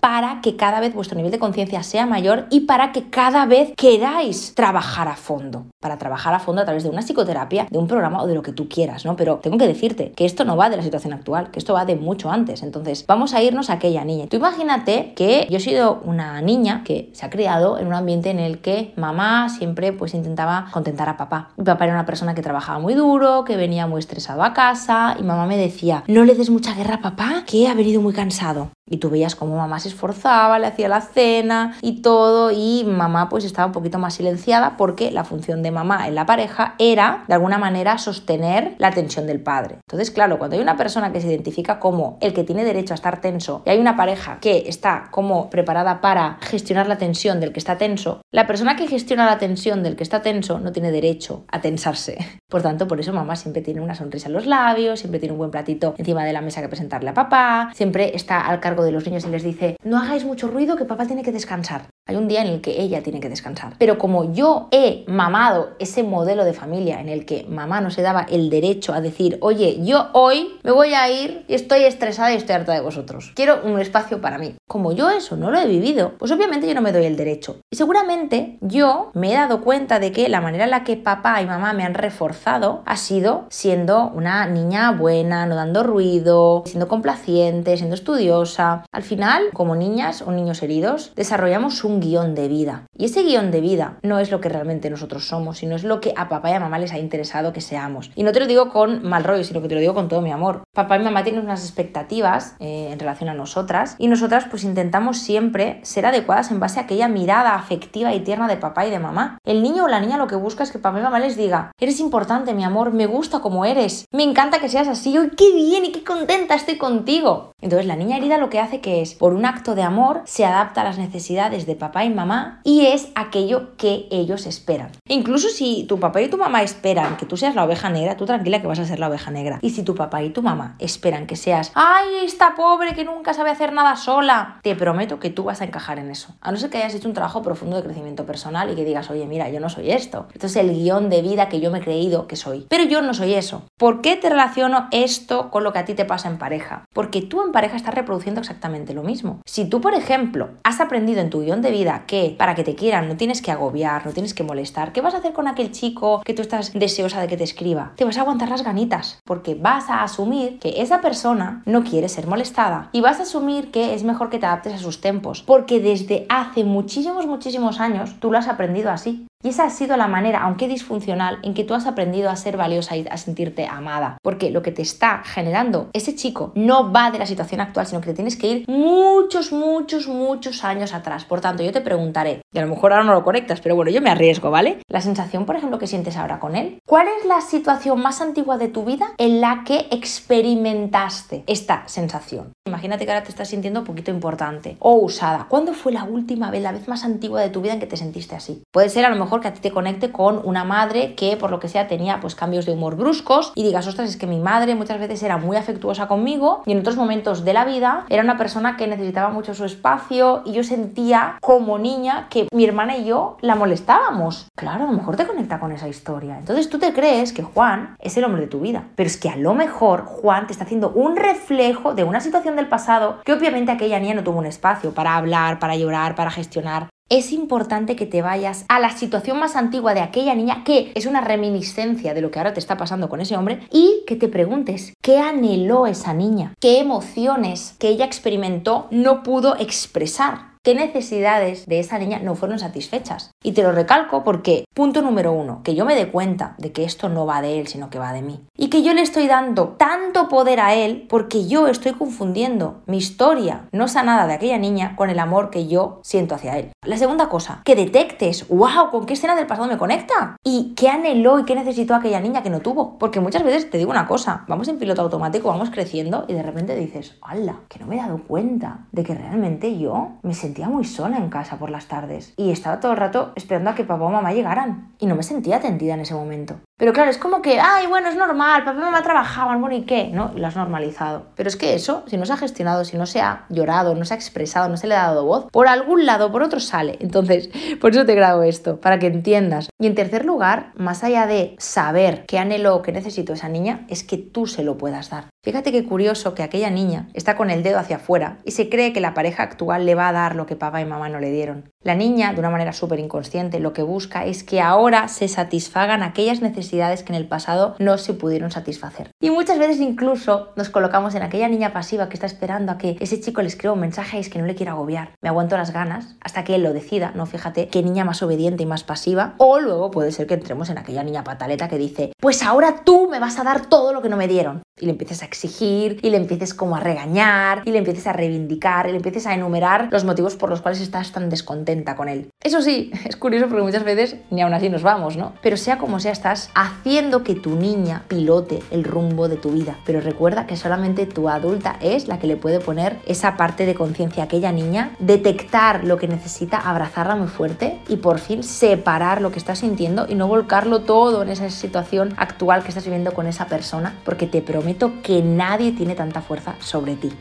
para 0.00 0.40
que 0.40 0.56
cada 0.56 0.80
vez 0.80 0.92
vuestro 0.92 1.16
nivel 1.16 1.30
de 1.30 1.38
conciencia 1.38 1.84
sea 1.84 2.04
mayor 2.04 2.46
y 2.50 2.62
para 2.62 2.90
que 2.90 3.10
cada 3.10 3.46
vez 3.46 3.72
queráis 3.76 4.54
trabajar 4.56 5.06
a 5.06 5.14
fondo. 5.14 5.66
Para 5.80 5.98
trabajar 5.98 6.34
a 6.34 6.40
fondo 6.40 6.62
a 6.62 6.64
través 6.64 6.82
de 6.82 6.90
una 6.90 7.02
psicoterapia, 7.02 7.68
de 7.70 7.78
un 7.78 7.86
programa 7.86 8.22
o 8.22 8.26
de 8.26 8.34
lo 8.34 8.42
que 8.42 8.52
tú 8.52 8.68
quieras, 8.68 9.04
¿no? 9.04 9.14
Pero 9.14 9.36
tengo 9.36 9.58
que 9.58 9.68
decirte 9.68 10.10
que 10.16 10.24
esto 10.24 10.44
no 10.44 10.56
va 10.56 10.68
de 10.68 10.76
la 10.76 10.82
situación 10.82 11.12
actual, 11.12 11.52
que 11.52 11.60
esto 11.60 11.74
va 11.74 11.84
de 11.84 11.94
mucho 11.94 12.32
antes. 12.32 12.64
Entonces, 12.64 13.04
vamos 13.06 13.34
a 13.34 13.42
irnos 13.42 13.70
a 13.70 13.74
aquella 13.74 14.04
niña. 14.04 14.26
Tú 14.26 14.36
imagínate 14.36 15.12
que 15.14 15.46
yo 15.48 15.58
he 15.58 15.60
sido 15.60 16.00
una 16.04 16.40
niña 16.42 16.82
que 16.84 17.10
se 17.12 17.24
ha 17.24 17.30
criado 17.30 17.78
en 17.78 17.86
un 17.86 17.94
ambiente 17.94 18.30
en 18.30 18.40
el 18.40 18.58
que 18.58 18.92
mamá 18.96 19.48
siempre 19.48 19.92
pues 19.92 20.14
intentaba 20.14 20.70
contentar 20.72 21.08
a 21.08 21.16
papá. 21.16 21.50
Mi 21.56 21.64
papá 21.64 21.84
era 21.84 21.94
una 21.94 22.06
persona 22.06 22.34
que 22.34 22.42
trabajaba 22.42 22.80
muy 22.80 22.94
duro, 22.94 23.44
que 23.44 23.56
venía 23.56 23.86
muy 23.86 24.00
estresado 24.00 24.42
a 24.42 24.54
casa 24.54 25.16
y 25.20 25.22
mamá 25.22 25.46
me 25.46 25.56
decía, 25.56 26.02
no 26.08 26.24
le 26.24 26.34
des 26.34 26.50
mucha 26.50 26.74
guerra 26.74 26.96
a 26.96 27.00
papá, 27.00 27.44
que 27.46 27.68
ha 27.68 27.74
venido 27.74 28.02
muy 28.02 28.12
cansado. 28.12 28.70
Y 28.90 28.96
tú 28.98 29.08
veías 29.08 29.34
mamá 29.56 29.78
se 29.80 29.88
esforzaba, 29.88 30.58
le 30.58 30.66
hacía 30.66 30.88
la 30.88 31.00
cena 31.00 31.76
y 31.82 32.02
todo, 32.02 32.50
y 32.50 32.84
mamá 32.84 33.28
pues 33.28 33.44
estaba 33.44 33.66
un 33.66 33.72
poquito 33.72 33.98
más 33.98 34.14
silenciada 34.14 34.76
porque 34.76 35.10
la 35.10 35.24
función 35.24 35.62
de 35.62 35.70
mamá 35.70 36.08
en 36.08 36.14
la 36.14 36.26
pareja 36.26 36.74
era 36.78 37.24
de 37.28 37.34
alguna 37.34 37.58
manera 37.58 37.98
sostener 37.98 38.74
la 38.78 38.90
tensión 38.90 39.26
del 39.26 39.40
padre. 39.40 39.78
Entonces, 39.86 40.10
claro, 40.10 40.38
cuando 40.38 40.56
hay 40.56 40.62
una 40.62 40.76
persona 40.76 41.12
que 41.12 41.20
se 41.20 41.28
identifica 41.28 41.78
como 41.78 42.18
el 42.20 42.32
que 42.32 42.44
tiene 42.44 42.64
derecho 42.64 42.94
a 42.94 42.96
estar 42.96 43.20
tenso 43.20 43.62
y 43.66 43.70
hay 43.70 43.78
una 43.78 43.96
pareja 43.96 44.38
que 44.40 44.64
está 44.66 45.08
como 45.10 45.50
preparada 45.50 46.00
para 46.00 46.38
gestionar 46.40 46.86
la 46.86 46.98
tensión 46.98 47.40
del 47.40 47.52
que 47.52 47.58
está 47.58 47.78
tenso, 47.78 48.22
la 48.30 48.46
persona 48.46 48.76
que 48.76 48.86
gestiona 48.86 49.26
la 49.26 49.38
tensión 49.38 49.82
del 49.82 49.96
que 49.96 50.02
está 50.02 50.22
tenso 50.22 50.60
no 50.60 50.72
tiene 50.72 50.90
derecho 50.90 51.44
a 51.48 51.60
tensarse. 51.60 52.18
Por 52.48 52.62
tanto, 52.62 52.86
por 52.86 53.00
eso 53.00 53.12
mamá 53.12 53.36
siempre 53.36 53.62
tiene 53.62 53.80
una 53.80 53.94
sonrisa 53.94 54.28
en 54.28 54.34
los 54.34 54.46
labios, 54.46 55.00
siempre 55.00 55.18
tiene 55.18 55.32
un 55.32 55.38
buen 55.38 55.50
platito 55.50 55.94
encima 55.96 56.24
de 56.24 56.32
la 56.32 56.40
mesa 56.40 56.60
que 56.60 56.68
presentarle 56.68 57.10
a 57.10 57.14
papá, 57.14 57.70
siempre 57.74 58.14
está 58.14 58.40
al 58.40 58.60
cargo 58.60 58.84
de 58.84 58.92
los 58.92 59.06
niños 59.06 59.24
y 59.24 59.28
les 59.28 59.41
dice, 59.42 59.76
no 59.84 59.98
hagáis 59.98 60.24
mucho 60.24 60.48
ruido 60.48 60.76
que 60.76 60.84
papá 60.84 61.06
tiene 61.06 61.22
que 61.22 61.32
descansar. 61.32 61.88
Hay 62.04 62.16
un 62.16 62.26
día 62.26 62.42
en 62.42 62.48
el 62.48 62.60
que 62.60 62.82
ella 62.82 63.00
tiene 63.04 63.20
que 63.20 63.28
descansar. 63.28 63.76
Pero 63.78 63.96
como 63.96 64.32
yo 64.32 64.66
he 64.72 65.04
mamado 65.06 65.70
ese 65.78 66.02
modelo 66.02 66.44
de 66.44 66.52
familia 66.52 67.00
en 67.00 67.08
el 67.08 67.24
que 67.24 67.46
mamá 67.48 67.80
no 67.80 67.92
se 67.92 68.02
daba 68.02 68.26
el 68.28 68.50
derecho 68.50 68.92
a 68.92 69.00
decir, 69.00 69.38
oye, 69.40 69.78
yo 69.84 70.08
hoy 70.12 70.58
me 70.64 70.72
voy 70.72 70.94
a 70.94 71.08
ir 71.08 71.44
y 71.46 71.54
estoy 71.54 71.84
estresada 71.84 72.32
y 72.32 72.36
estoy 72.36 72.56
harta 72.56 72.72
de 72.72 72.80
vosotros. 72.80 73.30
Quiero 73.36 73.60
un 73.62 73.78
espacio 73.78 74.20
para 74.20 74.38
mí. 74.38 74.56
Como 74.66 74.90
yo 74.90 75.10
eso 75.10 75.36
no 75.36 75.52
lo 75.52 75.60
he 75.60 75.66
vivido, 75.68 76.14
pues 76.18 76.32
obviamente 76.32 76.66
yo 76.66 76.74
no 76.74 76.82
me 76.82 76.90
doy 76.90 77.04
el 77.04 77.16
derecho. 77.16 77.60
Y 77.70 77.76
seguramente 77.76 78.58
yo 78.60 79.12
me 79.14 79.30
he 79.30 79.36
dado 79.36 79.60
cuenta 79.60 80.00
de 80.00 80.10
que 80.10 80.28
la 80.28 80.40
manera 80.40 80.64
en 80.64 80.70
la 80.70 80.82
que 80.82 80.96
papá 80.96 81.40
y 81.40 81.46
mamá 81.46 81.72
me 81.72 81.84
han 81.84 81.94
reforzado 81.94 82.82
ha 82.84 82.96
sido 82.96 83.46
siendo 83.48 84.10
una 84.12 84.46
niña 84.46 84.90
buena, 84.90 85.46
no 85.46 85.54
dando 85.54 85.84
ruido, 85.84 86.64
siendo 86.66 86.88
complaciente, 86.88 87.76
siendo 87.76 87.94
estudiosa. 87.94 88.84
Al 88.90 89.04
final, 89.04 89.50
como 89.52 89.76
niñas 89.76 90.22
o 90.22 90.32
niños 90.32 90.64
heridos, 90.64 91.12
desarrollamos 91.14 91.84
un 91.84 91.91
guion 92.00 92.34
de 92.34 92.48
vida. 92.48 92.86
Y 92.96 93.06
ese 93.06 93.22
guion 93.22 93.50
de 93.50 93.60
vida 93.60 93.98
no 94.02 94.18
es 94.18 94.30
lo 94.30 94.40
que 94.40 94.48
realmente 94.48 94.90
nosotros 94.90 95.26
somos, 95.26 95.58
sino 95.58 95.76
es 95.76 95.84
lo 95.84 96.00
que 96.00 96.14
a 96.16 96.28
papá 96.28 96.50
y 96.50 96.54
a 96.54 96.60
mamá 96.60 96.78
les 96.78 96.92
ha 96.92 96.98
interesado 96.98 97.52
que 97.52 97.60
seamos. 97.60 98.10
Y 98.14 98.22
no 98.22 98.32
te 98.32 98.40
lo 98.40 98.46
digo 98.46 98.70
con 98.70 99.02
mal 99.02 99.24
rollo, 99.24 99.44
sino 99.44 99.62
que 99.62 99.68
te 99.68 99.74
lo 99.74 99.80
digo 99.80 99.94
con 99.94 100.08
todo 100.08 100.20
mi 100.20 100.30
amor. 100.30 100.62
Papá 100.74 100.98
y 100.98 101.02
mamá 101.02 101.24
tienen 101.24 101.42
unas 101.42 101.64
expectativas 101.64 102.56
eh, 102.60 102.88
en 102.92 102.98
relación 102.98 103.28
a 103.28 103.34
nosotras 103.34 103.96
y 103.98 104.08
nosotras 104.08 104.46
pues 104.50 104.64
intentamos 104.64 105.18
siempre 105.18 105.80
ser 105.82 106.06
adecuadas 106.06 106.50
en 106.50 106.60
base 106.60 106.80
a 106.80 106.84
aquella 106.84 107.08
mirada 107.08 107.54
afectiva 107.54 108.14
y 108.14 108.20
tierna 108.20 108.48
de 108.48 108.56
papá 108.56 108.86
y 108.86 108.90
de 108.90 108.98
mamá. 108.98 109.38
El 109.44 109.62
niño 109.62 109.84
o 109.84 109.88
la 109.88 110.00
niña 110.00 110.16
lo 110.16 110.26
que 110.26 110.36
busca 110.36 110.62
es 110.62 110.70
que 110.70 110.78
papá 110.78 110.98
y 110.98 111.02
mamá 111.02 111.18
les 111.18 111.36
diga, 111.36 111.72
eres 111.78 112.00
importante 112.00 112.54
mi 112.54 112.64
amor, 112.64 112.92
me 112.92 113.06
gusta 113.06 113.40
como 113.40 113.64
eres, 113.64 114.06
me 114.12 114.22
encanta 114.22 114.60
que 114.60 114.68
seas 114.68 114.88
así, 114.88 115.18
¡Uy, 115.18 115.30
qué 115.36 115.52
bien 115.54 115.84
y 115.84 115.92
qué 115.92 116.04
contenta 116.04 116.54
estoy 116.54 116.78
contigo! 116.78 117.52
Entonces 117.60 117.86
la 117.86 117.96
niña 117.96 118.16
herida 118.16 118.38
lo 118.38 118.50
que 118.50 118.60
hace 118.60 118.80
que 118.80 119.02
es, 119.02 119.14
por 119.14 119.34
un 119.34 119.44
acto 119.44 119.74
de 119.74 119.82
amor, 119.82 120.22
se 120.24 120.44
adapta 120.44 120.80
a 120.80 120.84
las 120.84 120.98
necesidades 120.98 121.66
de 121.66 121.76
papá 121.82 122.04
y 122.04 122.10
mamá 122.10 122.60
y 122.62 122.86
es 122.86 123.08
aquello 123.16 123.76
que 123.76 124.06
ellos 124.12 124.46
esperan. 124.46 124.90
incluso 125.08 125.48
si 125.48 125.84
tu 125.88 125.98
papá 125.98 126.22
y 126.22 126.28
tu 126.28 126.38
mamá 126.38 126.62
esperan 126.62 127.16
que 127.16 127.26
tú 127.26 127.36
seas 127.36 127.56
la 127.56 127.64
oveja 127.64 127.90
negra, 127.90 128.16
tú 128.16 128.24
tranquila 128.24 128.60
que 128.60 128.68
vas 128.68 128.78
a 128.78 128.84
ser 128.84 129.00
la 129.00 129.08
oveja 129.08 129.32
negra. 129.32 129.58
Y 129.62 129.70
si 129.70 129.82
tu 129.82 129.96
papá 129.96 130.22
y 130.22 130.30
tu 130.30 130.42
mamá 130.42 130.76
esperan 130.78 131.26
que 131.26 131.34
seas, 131.34 131.72
ay, 131.74 132.06
esta 132.24 132.54
pobre 132.54 132.94
que 132.94 133.04
nunca 133.04 133.34
sabe 133.34 133.50
hacer 133.50 133.72
nada 133.72 133.96
sola, 133.96 134.60
te 134.62 134.76
prometo 134.76 135.18
que 135.18 135.30
tú 135.30 135.42
vas 135.42 135.60
a 135.60 135.64
encajar 135.64 135.98
en 135.98 136.12
eso. 136.12 136.36
A 136.40 136.52
no 136.52 136.56
ser 136.56 136.70
que 136.70 136.78
hayas 136.78 136.94
hecho 136.94 137.08
un 137.08 137.14
trabajo 137.14 137.42
profundo 137.42 137.76
de 137.76 137.82
crecimiento 137.82 138.24
personal 138.26 138.70
y 138.70 138.76
que 138.76 138.84
digas, 138.84 139.10
oye, 139.10 139.26
mira, 139.26 139.48
yo 139.50 139.58
no 139.58 139.68
soy 139.68 139.90
esto. 139.90 140.28
Esto 140.32 140.46
es 140.46 140.54
el 140.54 140.70
guion 140.70 141.10
de 141.10 141.20
vida 141.20 141.48
que 141.48 141.58
yo 141.58 141.72
me 141.72 141.78
he 141.78 141.82
creído 141.82 142.28
que 142.28 142.36
soy. 142.36 142.66
Pero 142.68 142.84
yo 142.84 143.02
no 143.02 143.12
soy 143.12 143.34
eso. 143.34 143.64
¿Por 143.76 144.02
qué 144.02 144.14
te 144.14 144.30
relaciono 144.30 144.86
esto 144.92 145.50
con 145.50 145.64
lo 145.64 145.72
que 145.72 145.80
a 145.80 145.84
ti 145.84 145.94
te 145.94 146.04
pasa 146.04 146.28
en 146.28 146.38
pareja? 146.38 146.84
Porque 146.94 147.22
tú 147.22 147.42
en 147.42 147.50
pareja 147.50 147.76
estás 147.76 147.94
reproduciendo 147.94 148.40
exactamente 148.40 148.94
lo 148.94 149.02
mismo. 149.02 149.40
Si 149.44 149.64
tú, 149.64 149.80
por 149.80 149.94
ejemplo, 149.94 150.50
has 150.62 150.80
aprendido 150.80 151.20
en 151.20 151.30
tu 151.30 151.40
guion 151.40 151.60
de 151.60 151.71
vida 151.72 152.04
que 152.06 152.34
para 152.38 152.54
que 152.54 152.62
te 152.62 152.76
quieran 152.76 153.08
no 153.08 153.16
tienes 153.16 153.42
que 153.42 153.50
agobiar, 153.50 154.06
no 154.06 154.12
tienes 154.12 154.34
que 154.34 154.44
molestar, 154.44 154.92
¿qué 154.92 155.00
vas 155.00 155.14
a 155.14 155.18
hacer 155.18 155.32
con 155.32 155.48
aquel 155.48 155.72
chico 155.72 156.22
que 156.24 156.34
tú 156.34 156.42
estás 156.42 156.72
deseosa 156.72 157.20
de 157.20 157.26
que 157.26 157.36
te 157.36 157.42
escriba? 157.42 157.94
Te 157.96 158.04
vas 158.04 158.18
a 158.18 158.20
aguantar 158.20 158.48
las 158.48 158.62
ganitas, 158.62 159.18
porque 159.24 159.56
vas 159.56 159.90
a 159.90 160.04
asumir 160.04 160.60
que 160.60 160.80
esa 160.82 161.00
persona 161.00 161.62
no 161.66 161.82
quiere 161.82 162.08
ser 162.08 162.28
molestada 162.28 162.90
y 162.92 163.00
vas 163.00 163.18
a 163.18 163.24
asumir 163.24 163.72
que 163.72 163.94
es 163.94 164.04
mejor 164.04 164.30
que 164.30 164.38
te 164.38 164.46
adaptes 164.46 164.74
a 164.74 164.78
sus 164.78 165.00
tempos, 165.00 165.42
porque 165.42 165.80
desde 165.80 166.26
hace 166.28 166.62
muchísimos, 166.62 167.26
muchísimos 167.26 167.80
años 167.80 168.16
tú 168.20 168.30
lo 168.30 168.38
has 168.38 168.48
aprendido 168.48 168.90
así. 168.90 169.26
Y 169.42 169.48
esa 169.48 169.64
ha 169.64 169.70
sido 169.70 169.96
la 169.96 170.06
manera, 170.06 170.42
aunque 170.42 170.68
disfuncional, 170.68 171.40
en 171.42 171.54
que 171.54 171.64
tú 171.64 171.74
has 171.74 171.86
aprendido 171.86 172.30
a 172.30 172.36
ser 172.36 172.56
valiosa 172.56 172.96
y 172.96 173.06
a 173.10 173.16
sentirte 173.16 173.66
amada. 173.66 174.18
Porque 174.22 174.50
lo 174.50 174.62
que 174.62 174.70
te 174.70 174.82
está 174.82 175.22
generando 175.24 175.90
ese 175.92 176.14
chico 176.14 176.52
no 176.54 176.92
va 176.92 177.10
de 177.10 177.18
la 177.18 177.26
situación 177.26 177.60
actual, 177.60 177.86
sino 177.86 178.00
que 178.00 178.10
te 178.10 178.14
tienes 178.14 178.36
que 178.36 178.46
ir 178.46 178.64
muchos, 178.68 179.52
muchos, 179.52 180.06
muchos 180.06 180.62
años 180.62 180.94
atrás. 180.94 181.24
Por 181.24 181.40
tanto, 181.40 181.64
yo 181.64 181.72
te 181.72 181.80
preguntaré, 181.80 182.42
y 182.52 182.58
a 182.58 182.62
lo 182.62 182.68
mejor 182.68 182.92
ahora 182.92 183.04
no 183.04 183.14
lo 183.14 183.24
conectas, 183.24 183.60
pero 183.60 183.74
bueno, 183.74 183.90
yo 183.90 184.00
me 184.00 184.10
arriesgo, 184.10 184.50
¿vale? 184.50 184.78
La 184.88 185.00
sensación, 185.00 185.44
por 185.44 185.56
ejemplo, 185.56 185.78
que 185.78 185.88
sientes 185.88 186.16
ahora 186.16 186.38
con 186.38 186.54
él. 186.54 186.78
¿Cuál 186.86 187.08
es 187.08 187.26
la 187.26 187.40
situación 187.40 188.00
más 188.00 188.20
antigua 188.20 188.58
de 188.58 188.68
tu 188.68 188.84
vida 188.84 189.06
en 189.18 189.40
la 189.40 189.64
que 189.64 189.88
experimentaste 189.90 191.42
esta 191.48 191.82
sensación? 191.88 192.52
Imagínate 192.64 193.04
que 193.04 193.10
ahora 193.10 193.24
te 193.24 193.30
estás 193.30 193.48
sintiendo 193.48 193.80
un 193.80 193.86
poquito 193.86 194.12
importante 194.12 194.76
o 194.78 194.94
usada. 194.94 195.46
¿Cuándo 195.48 195.74
fue 195.74 195.90
la 195.90 196.04
última 196.04 196.50
vez, 196.50 196.62
la 196.62 196.72
vez 196.72 196.86
más 196.86 197.04
antigua 197.04 197.40
de 197.40 197.50
tu 197.50 197.60
vida 197.60 197.72
en 197.72 197.80
que 197.80 197.86
te 197.86 197.96
sentiste 197.96 198.36
así? 198.36 198.62
Puede 198.70 198.88
ser 198.88 199.04
a 199.04 199.10
lo 199.10 199.16
mejor 199.16 199.31
que 199.40 199.48
a 199.48 199.54
ti 199.54 199.60
te 199.60 199.70
conecte 199.70 200.10
con 200.10 200.40
una 200.44 200.64
madre 200.64 201.14
que 201.14 201.36
por 201.36 201.50
lo 201.50 201.60
que 201.60 201.68
sea 201.68 201.88
tenía 201.88 202.20
pues 202.20 202.34
cambios 202.34 202.66
de 202.66 202.72
humor 202.72 202.96
bruscos 202.96 203.52
y 203.54 203.62
digas, 203.62 203.86
ostras, 203.86 204.10
es 204.10 204.16
que 204.16 204.26
mi 204.26 204.38
madre 204.38 204.74
muchas 204.74 204.98
veces 204.98 205.22
era 205.22 205.38
muy 205.38 205.56
afectuosa 205.56 206.08
conmigo 206.08 206.62
y 206.66 206.72
en 206.72 206.80
otros 206.80 206.96
momentos 206.96 207.44
de 207.44 207.52
la 207.52 207.64
vida 207.64 208.06
era 208.08 208.22
una 208.22 208.36
persona 208.36 208.76
que 208.76 208.86
necesitaba 208.86 209.30
mucho 209.30 209.54
su 209.54 209.64
espacio 209.64 210.42
y 210.44 210.52
yo 210.52 210.64
sentía 210.64 211.38
como 211.40 211.78
niña 211.78 212.26
que 212.30 212.48
mi 212.52 212.64
hermana 212.64 212.96
y 212.96 213.04
yo 213.04 213.36
la 213.40 213.54
molestábamos. 213.54 214.46
Claro, 214.56 214.84
a 214.84 214.86
lo 214.86 214.92
mejor 214.92 215.16
te 215.16 215.26
conecta 215.26 215.60
con 215.60 215.72
esa 215.72 215.88
historia. 215.88 216.38
Entonces 216.38 216.68
tú 216.68 216.78
te 216.78 216.92
crees 216.92 217.32
que 217.32 217.42
Juan 217.42 217.96
es 217.98 218.16
el 218.16 218.24
hombre 218.24 218.42
de 218.42 218.48
tu 218.48 218.60
vida, 218.60 218.84
pero 218.94 219.06
es 219.06 219.16
que 219.16 219.28
a 219.28 219.36
lo 219.36 219.54
mejor 219.54 220.04
Juan 220.04 220.46
te 220.46 220.52
está 220.52 220.64
haciendo 220.64 220.90
un 220.90 221.16
reflejo 221.16 221.94
de 221.94 222.04
una 222.04 222.20
situación 222.20 222.56
del 222.56 222.68
pasado 222.68 223.18
que 223.24 223.32
obviamente 223.32 223.72
aquella 223.72 223.98
niña 223.98 224.14
no 224.14 224.24
tuvo 224.24 224.38
un 224.38 224.46
espacio 224.46 224.92
para 224.92 225.16
hablar, 225.16 225.58
para 225.58 225.76
llorar, 225.76 226.14
para 226.14 226.30
gestionar 226.30 226.91
es 227.12 227.30
importante 227.30 227.94
que 227.94 228.06
te 228.06 228.22
vayas 228.22 228.64
a 228.68 228.80
la 228.80 228.96
situación 228.96 229.38
más 229.38 229.54
antigua 229.54 229.92
de 229.92 230.00
aquella 230.00 230.34
niña, 230.34 230.64
que 230.64 230.92
es 230.94 231.04
una 231.04 231.20
reminiscencia 231.20 232.14
de 232.14 232.22
lo 232.22 232.30
que 232.30 232.38
ahora 232.38 232.54
te 232.54 232.60
está 232.60 232.78
pasando 232.78 233.10
con 233.10 233.20
ese 233.20 233.36
hombre, 233.36 233.60
y 233.70 234.02
que 234.06 234.16
te 234.16 234.28
preguntes 234.28 234.94
qué 235.02 235.18
anheló 235.18 235.86
esa 235.86 236.14
niña, 236.14 236.54
qué 236.58 236.80
emociones 236.80 237.76
que 237.78 237.88
ella 237.88 238.06
experimentó 238.06 238.88
no 238.90 239.22
pudo 239.22 239.56
expresar 239.58 240.51
qué 240.62 240.76
necesidades 240.76 241.66
de 241.66 241.80
esa 241.80 241.98
niña 241.98 242.20
no 242.20 242.36
fueron 242.36 242.58
satisfechas. 242.60 243.32
Y 243.42 243.52
te 243.52 243.64
lo 243.64 243.72
recalco 243.72 244.22
porque, 244.22 244.64
punto 244.72 245.02
número 245.02 245.32
uno, 245.32 245.60
que 245.64 245.74
yo 245.74 245.84
me 245.84 245.96
dé 245.96 246.08
cuenta 246.08 246.54
de 246.58 246.70
que 246.70 246.84
esto 246.84 247.08
no 247.08 247.26
va 247.26 247.42
de 247.42 247.60
él, 247.60 247.66
sino 247.66 247.90
que 247.90 247.98
va 247.98 248.12
de 248.12 248.22
mí. 248.22 248.44
Y 248.56 248.68
que 248.68 248.82
yo 248.82 248.94
le 248.94 249.02
estoy 249.02 249.26
dando 249.26 249.70
tanto 249.70 250.28
poder 250.28 250.60
a 250.60 250.74
él 250.74 251.06
porque 251.08 251.48
yo 251.48 251.66
estoy 251.66 251.92
confundiendo 251.92 252.82
mi 252.86 252.98
historia 252.98 253.64
no 253.72 253.88
sanada 253.88 254.28
de 254.28 254.34
aquella 254.34 254.58
niña 254.58 254.94
con 254.94 255.10
el 255.10 255.18
amor 255.18 255.50
que 255.50 255.66
yo 255.66 256.00
siento 256.04 256.36
hacia 256.36 256.58
él. 256.58 256.70
La 256.86 256.96
segunda 256.96 257.28
cosa, 257.28 257.62
que 257.64 257.74
detectes, 257.74 258.46
wow, 258.48 258.90
¿con 258.90 259.06
qué 259.06 259.14
escena 259.14 259.34
del 259.34 259.46
pasado 259.46 259.66
me 259.66 259.78
conecta? 259.78 260.36
Y 260.44 260.74
qué 260.76 260.88
anheló 260.88 261.40
y 261.40 261.44
qué 261.44 261.56
necesitó 261.56 261.96
aquella 261.96 262.20
niña 262.20 262.44
que 262.44 262.50
no 262.50 262.60
tuvo. 262.60 262.98
Porque 262.98 263.18
muchas 263.18 263.42
veces 263.42 263.68
te 263.68 263.78
digo 263.78 263.90
una 263.90 264.06
cosa, 264.06 264.44
vamos 264.46 264.68
en 264.68 264.78
piloto 264.78 265.02
automático, 265.02 265.48
vamos 265.48 265.70
creciendo 265.70 266.24
y 266.28 266.34
de 266.34 266.42
repente 266.42 266.76
dices, 266.76 267.16
¡hala! 267.20 267.56
Que 267.68 267.80
no 267.80 267.86
me 267.86 267.96
he 267.96 267.98
dado 267.98 268.22
cuenta 268.22 268.86
de 268.92 269.02
que 269.02 269.14
realmente 269.14 269.76
yo 269.76 270.12
me 270.22 270.34
sentí 270.34 270.51
sentía 270.52 270.68
muy 270.68 270.84
sola 270.84 271.16
en 271.16 271.30
casa 271.30 271.56
por 271.56 271.70
las 271.70 271.86
tardes 271.86 272.34
y 272.36 272.50
estaba 272.50 272.78
todo 272.78 272.92
el 272.92 272.98
rato 272.98 273.32
esperando 273.36 273.70
a 273.70 273.74
que 273.74 273.84
papá 273.84 274.04
o 274.04 274.10
mamá 274.10 274.34
llegaran 274.34 274.92
y 274.98 275.06
no 275.06 275.14
me 275.14 275.22
sentía 275.22 275.56
atendida 275.56 275.94
en 275.94 276.00
ese 276.00 276.12
momento. 276.12 276.60
Pero 276.82 276.92
claro, 276.92 277.12
es 277.12 277.18
como 277.18 277.42
que, 277.42 277.60
ay, 277.60 277.86
bueno, 277.86 278.08
es 278.08 278.16
normal, 278.16 278.64
papá 278.64 278.76
y 278.76 278.82
mamá 278.82 279.04
trabajaban, 279.04 279.60
bueno, 279.60 279.76
¿y 279.76 279.82
qué? 279.82 280.08
¿No? 280.12 280.32
Lo 280.34 280.48
has 280.48 280.56
normalizado. 280.56 281.26
Pero 281.36 281.48
es 281.48 281.54
que 281.54 281.74
eso, 281.74 282.02
si 282.08 282.16
no 282.16 282.26
se 282.26 282.32
ha 282.32 282.36
gestionado, 282.36 282.84
si 282.84 282.96
no 282.96 283.06
se 283.06 283.20
ha 283.20 283.46
llorado, 283.50 283.94
no 283.94 284.04
se 284.04 284.14
ha 284.14 284.16
expresado, 284.16 284.68
no 284.68 284.76
se 284.76 284.88
le 284.88 284.96
ha 284.96 285.04
dado 285.04 285.24
voz, 285.24 285.46
por 285.52 285.68
algún 285.68 286.06
lado, 286.06 286.32
por 286.32 286.42
otro 286.42 286.58
sale. 286.58 286.98
Entonces, 286.98 287.50
por 287.80 287.92
eso 287.92 288.04
te 288.04 288.16
grabo 288.16 288.42
esto, 288.42 288.80
para 288.80 288.98
que 288.98 289.06
entiendas. 289.06 289.68
Y 289.78 289.86
en 289.86 289.94
tercer 289.94 290.24
lugar, 290.24 290.72
más 290.74 291.04
allá 291.04 291.28
de 291.28 291.54
saber 291.60 292.24
qué 292.26 292.40
anhelo 292.40 292.74
o 292.74 292.82
qué 292.82 292.90
necesito 292.90 293.32
esa 293.32 293.48
niña, 293.48 293.86
es 293.88 294.02
que 294.02 294.18
tú 294.18 294.48
se 294.48 294.64
lo 294.64 294.76
puedas 294.76 295.08
dar. 295.08 295.26
Fíjate 295.44 295.70
qué 295.70 295.84
curioso 295.84 296.34
que 296.34 296.42
aquella 296.42 296.70
niña 296.70 297.08
está 297.14 297.36
con 297.36 297.50
el 297.50 297.62
dedo 297.62 297.78
hacia 297.78 297.96
afuera 297.96 298.38
y 298.44 298.52
se 298.52 298.68
cree 298.68 298.92
que 298.92 299.00
la 299.00 299.14
pareja 299.14 299.44
actual 299.44 299.86
le 299.86 299.94
va 299.94 300.08
a 300.08 300.12
dar 300.12 300.34
lo 300.34 300.46
que 300.46 300.56
papá 300.56 300.80
y 300.80 300.84
mamá 300.84 301.08
no 301.08 301.20
le 301.20 301.30
dieron. 301.30 301.70
La 301.82 301.96
niña, 301.96 302.32
de 302.32 302.38
una 302.38 302.50
manera 302.50 302.72
súper 302.72 303.00
inconsciente, 303.00 303.58
lo 303.58 303.72
que 303.72 303.82
busca 303.82 304.24
es 304.24 304.44
que 304.44 304.60
ahora 304.60 305.08
se 305.08 305.26
satisfagan 305.26 306.04
aquellas 306.04 306.42
necesidades 306.42 306.71
que 306.72 307.12
en 307.12 307.14
el 307.14 307.28
pasado 307.28 307.76
no 307.78 307.98
se 307.98 308.14
pudieron 308.14 308.50
satisfacer. 308.50 309.10
Y 309.20 309.30
muchas 309.30 309.58
veces 309.58 309.78
incluso 309.78 310.52
nos 310.56 310.70
colocamos 310.70 311.14
en 311.14 311.22
aquella 311.22 311.46
niña 311.48 311.72
pasiva 311.74 312.08
que 312.08 312.14
está 312.14 312.26
esperando 312.26 312.72
a 312.72 312.78
que 312.78 312.96
ese 312.98 313.20
chico 313.20 313.42
le 313.42 313.48
escriba 313.48 313.74
un 313.74 313.80
mensaje 313.80 314.16
y 314.16 314.20
es 314.20 314.30
que 314.30 314.38
no 314.38 314.46
le 314.46 314.54
quiera 314.54 314.72
agobiar. 314.72 315.10
Me 315.20 315.28
aguanto 315.28 315.56
las 315.58 315.72
ganas 315.72 316.16
hasta 316.22 316.44
que 316.44 316.54
él 316.54 316.62
lo 316.62 316.72
decida, 316.72 317.12
¿no? 317.14 317.26
Fíjate 317.26 317.68
qué 317.68 317.82
niña 317.82 318.06
más 318.06 318.22
obediente 318.22 318.62
y 318.62 318.66
más 318.66 318.84
pasiva. 318.84 319.34
O 319.36 319.60
luego 319.60 319.90
puede 319.90 320.12
ser 320.12 320.26
que 320.26 320.34
entremos 320.34 320.70
en 320.70 320.78
aquella 320.78 321.02
niña 321.02 321.24
pataleta 321.24 321.68
que 321.68 321.76
dice, 321.76 322.12
pues 322.18 322.42
ahora 322.42 322.76
tú 322.84 323.08
me 323.10 323.20
vas 323.20 323.38
a 323.38 323.44
dar 323.44 323.66
todo 323.66 323.92
lo 323.92 324.00
que 324.00 324.08
no 324.08 324.16
me 324.16 324.28
dieron. 324.28 324.62
Y 324.80 324.86
le 324.86 324.92
empieces 324.92 325.22
a 325.22 325.26
exigir, 325.26 326.00
y 326.02 326.08
le 326.08 326.16
empieces 326.16 326.54
como 326.54 326.76
a 326.76 326.80
regañar, 326.80 327.62
y 327.66 327.72
le 327.72 327.78
empieces 327.78 328.06
a 328.06 328.14
reivindicar, 328.14 328.86
y 328.88 328.92
le 328.92 328.96
empieces 328.96 329.26
a 329.26 329.34
enumerar 329.34 329.88
los 329.92 330.04
motivos 330.04 330.34
por 330.36 330.48
los 330.48 330.62
cuales 330.62 330.80
estás 330.80 331.12
tan 331.12 331.28
descontento 331.28 331.94
con 331.94 332.08
él. 332.08 332.30
Eso 332.42 332.62
sí, 332.62 332.90
es 333.04 333.16
curioso 333.16 333.48
porque 333.48 333.62
muchas 333.62 333.84
veces 333.84 334.16
ni 334.30 334.40
aún 334.40 334.54
así 334.54 334.70
nos 334.70 334.82
vamos, 334.82 335.16
¿no? 335.16 335.34
Pero 335.42 335.56
sea 335.56 335.78
como 335.78 336.00
sea, 336.00 336.12
estás 336.12 336.50
haciendo 336.62 337.22
que 337.22 337.34
tu 337.34 337.56
niña 337.56 338.04
pilote 338.08 338.62
el 338.70 338.84
rumbo 338.84 339.28
de 339.28 339.36
tu 339.36 339.50
vida. 339.50 339.76
Pero 339.84 340.00
recuerda 340.00 340.46
que 340.46 340.56
solamente 340.56 341.06
tu 341.06 341.28
adulta 341.28 341.76
es 341.80 342.08
la 342.08 342.18
que 342.18 342.26
le 342.26 342.36
puede 342.36 342.60
poner 342.60 342.98
esa 343.06 343.36
parte 343.36 343.66
de 343.66 343.74
conciencia 343.74 344.22
a 344.22 344.26
aquella 344.26 344.52
niña, 344.52 344.94
detectar 344.98 345.84
lo 345.84 345.96
que 345.96 346.08
necesita, 346.08 346.58
abrazarla 346.58 347.16
muy 347.16 347.28
fuerte 347.28 347.80
y 347.88 347.96
por 347.96 348.18
fin 348.18 348.42
separar 348.42 349.20
lo 349.20 349.32
que 349.32 349.38
está 349.38 349.54
sintiendo 349.54 350.06
y 350.08 350.14
no 350.14 350.28
volcarlo 350.28 350.82
todo 350.82 351.22
en 351.22 351.28
esa 351.28 351.50
situación 351.50 352.14
actual 352.16 352.62
que 352.62 352.68
estás 352.68 352.84
viviendo 352.84 353.12
con 353.12 353.26
esa 353.26 353.46
persona, 353.46 353.94
porque 354.04 354.26
te 354.26 354.42
prometo 354.42 354.92
que 355.02 355.22
nadie 355.22 355.72
tiene 355.72 355.94
tanta 355.94 356.20
fuerza 356.20 356.54
sobre 356.60 356.96
ti. 356.96 357.12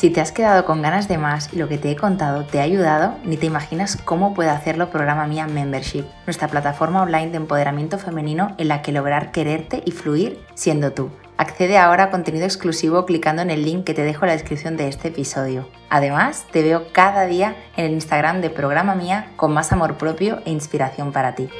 Si 0.00 0.08
te 0.08 0.22
has 0.22 0.32
quedado 0.32 0.64
con 0.64 0.80
ganas 0.80 1.08
de 1.08 1.18
más 1.18 1.52
y 1.52 1.56
lo 1.56 1.68
que 1.68 1.76
te 1.76 1.90
he 1.90 1.94
contado 1.94 2.46
te 2.46 2.58
ha 2.58 2.62
ayudado, 2.62 3.16
ni 3.22 3.36
te 3.36 3.44
imaginas 3.44 3.98
cómo 4.02 4.32
puede 4.32 4.48
hacerlo 4.48 4.88
Programa 4.88 5.26
Mía 5.26 5.46
Membership, 5.46 6.06
nuestra 6.24 6.48
plataforma 6.48 7.02
online 7.02 7.28
de 7.28 7.36
empoderamiento 7.36 7.98
femenino 7.98 8.54
en 8.56 8.68
la 8.68 8.80
que 8.80 8.92
lograr 8.92 9.30
quererte 9.30 9.82
y 9.84 9.90
fluir 9.90 10.40
siendo 10.54 10.92
tú. 10.92 11.10
Accede 11.36 11.76
ahora 11.76 12.04
a 12.04 12.10
contenido 12.10 12.46
exclusivo 12.46 13.04
clicando 13.04 13.42
en 13.42 13.50
el 13.50 13.62
link 13.62 13.84
que 13.84 13.92
te 13.92 14.02
dejo 14.02 14.24
en 14.24 14.28
la 14.28 14.36
descripción 14.36 14.78
de 14.78 14.88
este 14.88 15.08
episodio. 15.08 15.68
Además, 15.90 16.46
te 16.50 16.62
veo 16.62 16.86
cada 16.92 17.26
día 17.26 17.54
en 17.76 17.84
el 17.84 17.92
Instagram 17.92 18.40
de 18.40 18.48
Programa 18.48 18.94
Mía 18.94 19.26
con 19.36 19.52
más 19.52 19.70
amor 19.70 19.98
propio 19.98 20.38
e 20.46 20.50
inspiración 20.50 21.12
para 21.12 21.34
ti. 21.34 21.50